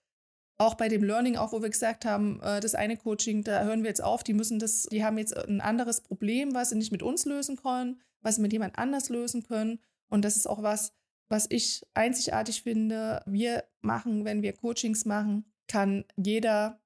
auch 0.63 0.75
bei 0.75 0.87
dem 0.87 1.03
Learning, 1.03 1.35
auch 1.35 1.51
wo 1.51 1.61
wir 1.61 1.69
gesagt 1.69 2.05
haben, 2.05 2.41
äh, 2.41 2.59
das 2.59 2.75
eine 2.75 2.97
Coaching, 2.97 3.43
da 3.43 3.63
hören 3.63 3.83
wir 3.83 3.89
jetzt 3.89 4.03
auf, 4.03 4.23
die 4.23 4.33
müssen 4.33 4.59
das, 4.59 4.83
die 4.83 5.03
haben 5.03 5.17
jetzt 5.17 5.35
ein 5.35 5.61
anderes 5.61 6.01
Problem, 6.01 6.53
was 6.53 6.69
sie 6.69 6.77
nicht 6.77 6.91
mit 6.91 7.03
uns 7.03 7.25
lösen 7.25 7.57
können, 7.57 8.01
was 8.21 8.35
sie 8.35 8.41
mit 8.41 8.53
jemand 8.53 8.77
anders 8.77 9.09
lösen 9.09 9.43
können. 9.43 9.79
Und 10.09 10.23
das 10.25 10.37
ist 10.37 10.47
auch 10.47 10.63
was, 10.63 10.93
was 11.29 11.47
ich 11.49 11.83
einzigartig 11.93 12.63
finde, 12.63 13.21
wir 13.25 13.63
machen, 13.81 14.25
wenn 14.25 14.41
wir 14.41 14.53
Coachings 14.53 15.05
machen, 15.05 15.45
kann 15.67 16.05
jeder 16.15 16.79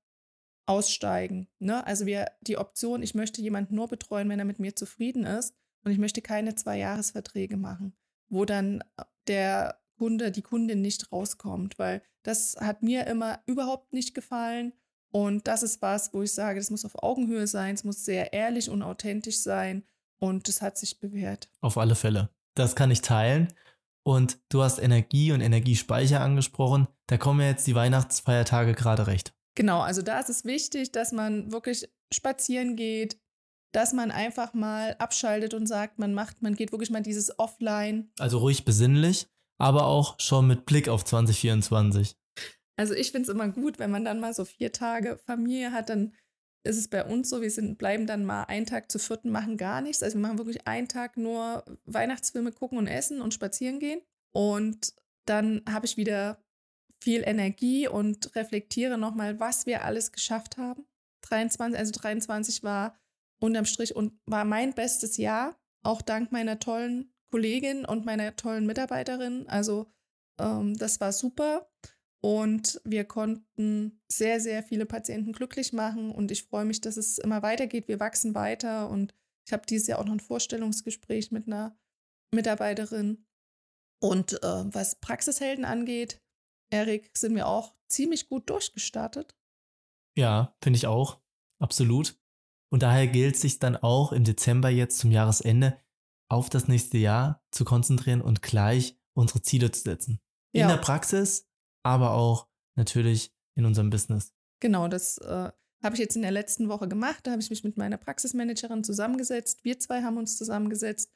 aussteigen. 0.66 1.48
Ne? 1.60 1.86
Also 1.86 2.06
wir 2.06 2.32
die 2.42 2.58
Option, 2.58 3.04
ich 3.04 3.16
möchte 3.16 3.42
jemanden 3.42 3.76
nur 3.76 3.88
betreuen, 3.88 4.30
wenn 4.30 4.40
er 4.40 4.46
mit 4.46 4.60
mir 4.60 4.76
zufrieden 4.76 5.26
ist 5.26 5.54
und 5.84 5.92
ich 5.92 5.98
möchte 5.98 6.22
keine 6.22 6.56
Zwei-Jahres-Verträge 6.56 7.58
machen, 7.58 7.96
wo 8.30 8.46
dann 8.46 8.84
der 9.28 9.80
Kunde, 9.98 10.32
die 10.32 10.42
Kundin 10.42 10.82
nicht 10.82 11.12
rauskommt, 11.12 11.78
weil 11.80 12.02
das 12.24 12.56
hat 12.60 12.84
mir 12.84 13.08
immer 13.08 13.40
überhaupt 13.46 13.94
nicht 13.94 14.14
gefallen. 14.14 14.74
Und 15.12 15.48
das 15.48 15.64
ist 15.64 15.82
was, 15.82 16.14
wo 16.14 16.22
ich 16.22 16.34
sage, 16.34 16.60
das 16.60 16.70
muss 16.70 16.86
auf 16.86 17.02
Augenhöhe 17.02 17.48
sein, 17.48 17.76
es 17.76 17.84
muss 17.84 18.06
sehr 18.06 18.34
ehrlich 18.34 18.70
und 18.70 18.84
authentisch 18.84 19.40
sein 19.40 19.84
und 20.20 20.48
das 20.48 20.62
hat 20.62 20.78
sich 20.78 21.00
bewährt. 21.00 21.50
Auf 21.62 21.78
alle 21.78 21.96
Fälle. 21.96 22.30
Das 22.56 22.76
kann 22.76 22.92
ich 22.92 23.02
teilen. 23.02 23.48
Und 24.04 24.40
du 24.50 24.64
hast 24.64 24.80
Energie 24.80 25.32
und 25.32 25.42
Energiespeicher 25.42 26.22
angesprochen. 26.22 26.88
Da 27.08 27.18
kommen 27.18 27.42
ja 27.42 27.48
jetzt 27.48 27.68
die 27.68 27.76
Weihnachtsfeiertage 27.76 28.74
gerade 28.74 29.08
recht. 29.08 29.34
Genau, 29.56 29.82
also 29.82 30.02
da 30.02 30.20
ist 30.20 30.30
es 30.30 30.46
wichtig, 30.46 30.92
dass 30.92 31.12
man 31.12 31.52
wirklich 31.52 31.90
spazieren 32.14 32.76
geht, 32.76 33.20
dass 33.74 33.94
man 33.94 34.12
einfach 34.12 34.54
mal 34.54 34.96
abschaltet 35.00 35.54
und 35.54 35.68
sagt, 35.68 36.00
man 36.00 36.14
macht, 36.14 36.42
man 36.42 36.56
geht 36.56 36.72
wirklich 36.72 36.90
mal 36.90 37.02
dieses 37.02 37.38
Offline. 37.38 38.10
Also 38.18 38.38
ruhig 38.38 38.66
besinnlich, 38.66 39.28
aber 39.58 39.86
auch 39.86 40.20
schon 40.20 40.48
mit 40.48 40.65
Blick 40.65 40.89
auf 40.89 41.06
2024. 41.06 42.15
Also 42.78 42.93
ich 42.93 43.12
finde 43.12 43.30
es 43.30 43.36
immer 43.36 43.50
gut, 43.50 43.80
wenn 43.80 43.91
man 43.91 44.06
dann 44.06 44.20
mal 44.20 44.34
so 44.34 44.46
vier 44.46 44.72
Tage 44.72 45.17
Familie 45.26 45.72
hat, 45.72 45.89
dann 45.89 46.13
ist 46.63 46.78
es 46.78 46.88
bei 46.88 47.04
uns 47.04 47.30
so, 47.30 47.41
wir 47.41 47.50
sind, 47.50 47.78
bleiben 47.78 48.06
dann 48.06 48.26
mal 48.26 48.43
einen 48.43 48.65
Tag 48.65 48.91
zu 48.91 49.00
vierten, 49.00 49.32
machen 49.32 49.58
gar 49.58 49.82
nichts. 49.82 50.04
Also 50.04 50.17
wir 50.17 50.22
machen 50.22 50.38
wirklich 50.38 50.67
einen 50.67 50.88
Tag 50.88 51.17
nur 51.17 51.63
Weihnachtsfilme 51.86 52.52
gucken 52.52 52.78
und 52.78 52.88
essen 52.88 53.22
und 53.22 53.34
spazieren 53.34 53.80
gehen. 53.80 54.02
Und 54.32 54.93
dann 55.26 55.62
habe 55.67 55.86
ich 55.86 55.98
wieder 55.98 56.43
viel 57.00 57.24
Energie 57.26 57.88
und 57.88 58.36
reflektiere 58.36 58.98
nochmal, 58.98 59.39
was 59.39 59.65
wir 59.65 59.86
alles 59.86 60.12
geschafft 60.12 60.58
haben. 60.58 60.86
23, 61.22 61.80
also 61.80 61.91
23 61.91 62.63
war 62.63 63.00
unterm 63.39 63.65
Strich 63.65 63.96
und 63.96 64.20
war 64.26 64.46
mein 64.46 64.74
bestes 64.74 65.17
Jahr, 65.17 65.60
auch 65.84 66.02
dank 66.02 66.32
meiner 66.32 66.60
tollen 66.60 67.13
Kollegin 67.32 67.86
und 67.86 68.06
meiner 68.06 68.36
tollen 68.36 68.66
Mitarbeiterin. 68.66 69.48
Also 69.48 69.88
ähm, 70.40 70.78
das 70.78 71.00
war 71.00 71.12
super. 71.12 71.70
Und 72.22 72.82
wir 72.84 73.06
konnten 73.06 74.02
sehr, 74.12 74.40
sehr 74.40 74.63
viele 74.63 74.86
Patienten 74.86 75.34
glücklich 75.34 75.74
machen. 75.74 76.12
Und 76.12 76.32
ich 76.32 76.44
freue 76.44 76.66
mich, 76.66 76.82
dass 76.82 76.98
es 76.98 77.18
immer 77.18 77.42
weitergeht. 77.42 77.88
Wir 77.88 78.00
wachsen 78.00 78.34
weiter. 78.34 78.90
Und 78.90 79.13
ich 79.46 79.54
habe 79.54 79.66
dieses 79.68 79.88
Jahr 79.88 80.00
auch 80.00 80.06
noch 80.06 80.13
ein 80.13 80.20
Vorstellungsgespräch 80.20 81.32
mit 81.32 81.48
einer 81.48 81.78
Mitarbeiterin. 82.34 83.26
Und 84.00 84.34
äh, 84.44 84.74
was 84.74 85.00
Praxishelden 85.00 85.66
angeht, 85.66 86.22
Erik, 86.70 87.10
sind 87.16 87.36
wir 87.36 87.48
auch 87.48 87.76
ziemlich 87.88 88.30
gut 88.30 88.50
durchgestartet. 88.50 89.36
Ja, 90.18 90.56
finde 90.62 90.78
ich 90.78 90.88
auch. 90.88 91.22
Absolut. 91.60 92.20
Und 92.70 92.84
daher 92.84 93.08
gilt 93.08 93.36
es 93.36 93.42
sich 93.42 93.60
dann 93.60 93.78
auch 93.78 94.12
im 94.12 94.24
Dezember 94.24 94.70
jetzt 94.70 95.00
zum 95.00 95.12
Jahresende 95.12 95.80
auf 96.30 96.50
das 96.50 96.68
nächste 96.68 96.98
Jahr 96.98 97.44
zu 97.52 97.66
konzentrieren 97.66 98.22
und 98.22 98.42
gleich 98.42 98.98
unsere 99.13 99.42
Ziele 99.42 99.72
zu 99.72 99.82
setzen. 99.82 100.20
In 100.52 100.62
Ja. 100.62 100.68
der 100.68 100.78
Praxis, 100.78 101.48
aber 101.84 102.12
auch 102.12 102.48
natürlich 102.76 103.34
in 103.56 103.66
unserem 103.66 103.90
Business. 103.90 104.34
Genau, 104.60 104.88
das 104.88 105.18
äh, 105.20 105.52
habe 105.84 105.94
ich 105.96 106.00
jetzt 106.00 106.16
in 106.16 106.22
der 106.22 106.32
letzten 106.32 106.70
Woche 106.70 106.88
gemacht. 106.88 107.26
Da 107.26 107.32
habe 107.32 107.42
ich 107.42 107.50
mich 107.50 107.63
mit 107.63 107.78
meiner 107.78 107.98
Praxismanagerin 107.98 108.84
zusammengesetzt. 108.84 109.63
Wir 109.63 109.80
zwei 109.80 110.04
haben 110.04 110.18
uns 110.18 110.38
zusammengesetzt. 110.38 111.12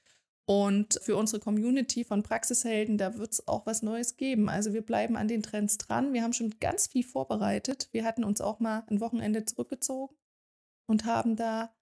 Und 0.46 1.00
für 1.04 1.16
unsere 1.16 1.40
Community 1.40 2.04
von 2.04 2.24
Praxishelden, 2.24 2.98
da 2.98 3.18
wird 3.18 3.34
es 3.34 3.48
auch 3.48 3.66
was 3.68 3.84
Neues 3.84 4.18
geben. 4.18 4.50
Also 4.50 4.74
wir 4.74 4.82
bleiben 4.82 5.16
an 5.16 5.28
den 5.28 5.44
Trends 5.44 5.78
dran. 5.78 6.14
Wir 6.14 6.24
haben 6.24 6.34
schon 6.34 6.56
ganz 6.60 6.88
viel 6.88 7.04
vorbereitet. 7.04 7.90
Wir 7.92 8.04
hatten 8.04 8.24
uns 8.24 8.42
auch 8.42 8.60
mal 8.60 8.84
ein 8.88 9.00
Wochenende 9.02 9.46
zurückgezogen 9.46 10.16
und 10.88 11.06
haben 11.06 11.36
da 11.36 11.74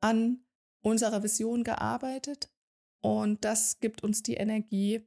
an 0.00 0.44
unserer 0.82 1.22
Vision 1.22 1.64
gearbeitet. 1.64 2.50
Und 3.00 3.44
das 3.44 3.80
gibt 3.80 4.02
uns 4.02 4.22
die 4.22 4.34
Energie, 4.34 5.06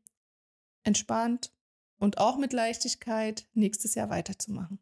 entspannt 0.84 1.54
und 2.00 2.18
auch 2.18 2.38
mit 2.38 2.54
Leichtigkeit 2.54 3.48
nächstes 3.54 3.96
Jahr 3.96 4.10
weiterzumachen. 4.10 4.80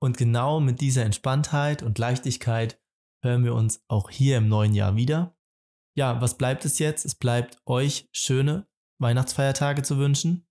Und 0.00 0.16
genau 0.16 0.60
mit 0.60 0.80
dieser 0.80 1.04
Entspanntheit 1.04 1.82
und 1.82 1.98
Leichtigkeit 1.98 2.80
hören 3.22 3.44
wir 3.44 3.54
uns 3.54 3.82
auch 3.88 4.10
hier 4.10 4.38
im 4.38 4.48
neuen 4.48 4.74
Jahr 4.74 4.96
wieder. 4.96 5.36
Ja, 5.96 6.20
was 6.20 6.36
bleibt 6.36 6.64
es 6.64 6.78
jetzt? 6.78 7.04
Es 7.04 7.14
bleibt 7.14 7.58
euch 7.66 8.08
schöne 8.12 8.66
Weihnachtsfeiertage 8.98 9.82
zu 9.82 9.98
wünschen, 9.98 10.46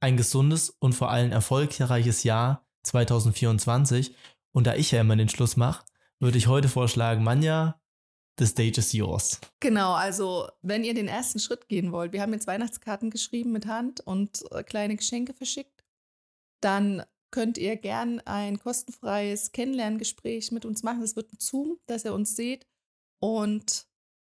ein 0.00 0.16
gesundes 0.16 0.70
und 0.70 0.94
vor 0.94 1.10
allem 1.10 1.32
erfolgreiches 1.32 2.24
Jahr 2.24 2.66
2024. 2.84 4.14
Und 4.52 4.66
da 4.66 4.74
ich 4.74 4.90
ja 4.90 5.00
immer 5.00 5.16
den 5.16 5.28
Schluss 5.28 5.56
mache, 5.56 5.84
würde 6.18 6.38
ich 6.38 6.48
heute 6.48 6.68
vorschlagen, 6.68 7.22
Manja, 7.24 7.79
the 8.40 8.46
stage 8.46 8.78
is 8.78 8.92
yours. 8.92 9.38
Genau, 9.60 9.92
also 9.92 10.48
wenn 10.62 10.82
ihr 10.82 10.94
den 10.94 11.06
ersten 11.06 11.38
Schritt 11.38 11.68
gehen 11.68 11.92
wollt, 11.92 12.12
wir 12.12 12.22
haben 12.22 12.32
jetzt 12.32 12.46
Weihnachtskarten 12.46 13.10
geschrieben 13.10 13.52
mit 13.52 13.66
Hand 13.66 14.00
und 14.00 14.42
äh, 14.50 14.64
kleine 14.64 14.96
Geschenke 14.96 15.34
verschickt, 15.34 15.84
dann 16.60 17.04
könnt 17.30 17.58
ihr 17.58 17.76
gern 17.76 18.18
ein 18.20 18.58
kostenfreies 18.58 19.52
Kennenlerngespräch 19.52 20.50
mit 20.50 20.64
uns 20.64 20.82
machen. 20.82 21.00
Das 21.00 21.14
wird 21.14 21.32
ein 21.32 21.38
Zoom, 21.38 21.78
dass 21.86 22.04
ihr 22.04 22.14
uns 22.14 22.34
seht. 22.34 22.66
Und 23.20 23.86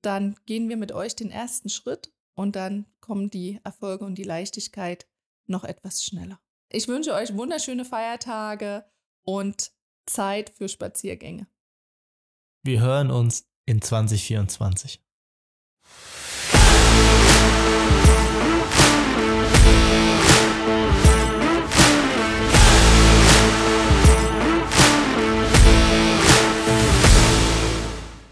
dann 0.03 0.37
gehen 0.47 0.69
wir 0.69 0.77
mit 0.77 0.92
euch 0.92 1.16
den 1.16 1.31
ersten 1.31 1.69
Schritt 1.69 2.12
und 2.35 2.57
dann 2.57 2.87
kommen 3.01 3.29
die 3.29 3.61
Erfolge 3.64 4.05
und 4.05 4.16
die 4.16 4.23
Leichtigkeit 4.23 5.07
noch 5.47 5.64
etwas 5.64 6.05
schneller. 6.05 6.40
Ich 6.71 6.88
wünsche 6.88 7.12
euch 7.12 7.37
wunderschöne 7.37 7.85
Feiertage 7.85 8.85
und 9.25 9.73
Zeit 10.07 10.51
für 10.51 10.69
Spaziergänge. 10.69 11.49
Wir 12.62 12.81
hören 12.81 13.11
uns 13.11 13.47
in 13.66 13.81
2024. 13.81 15.06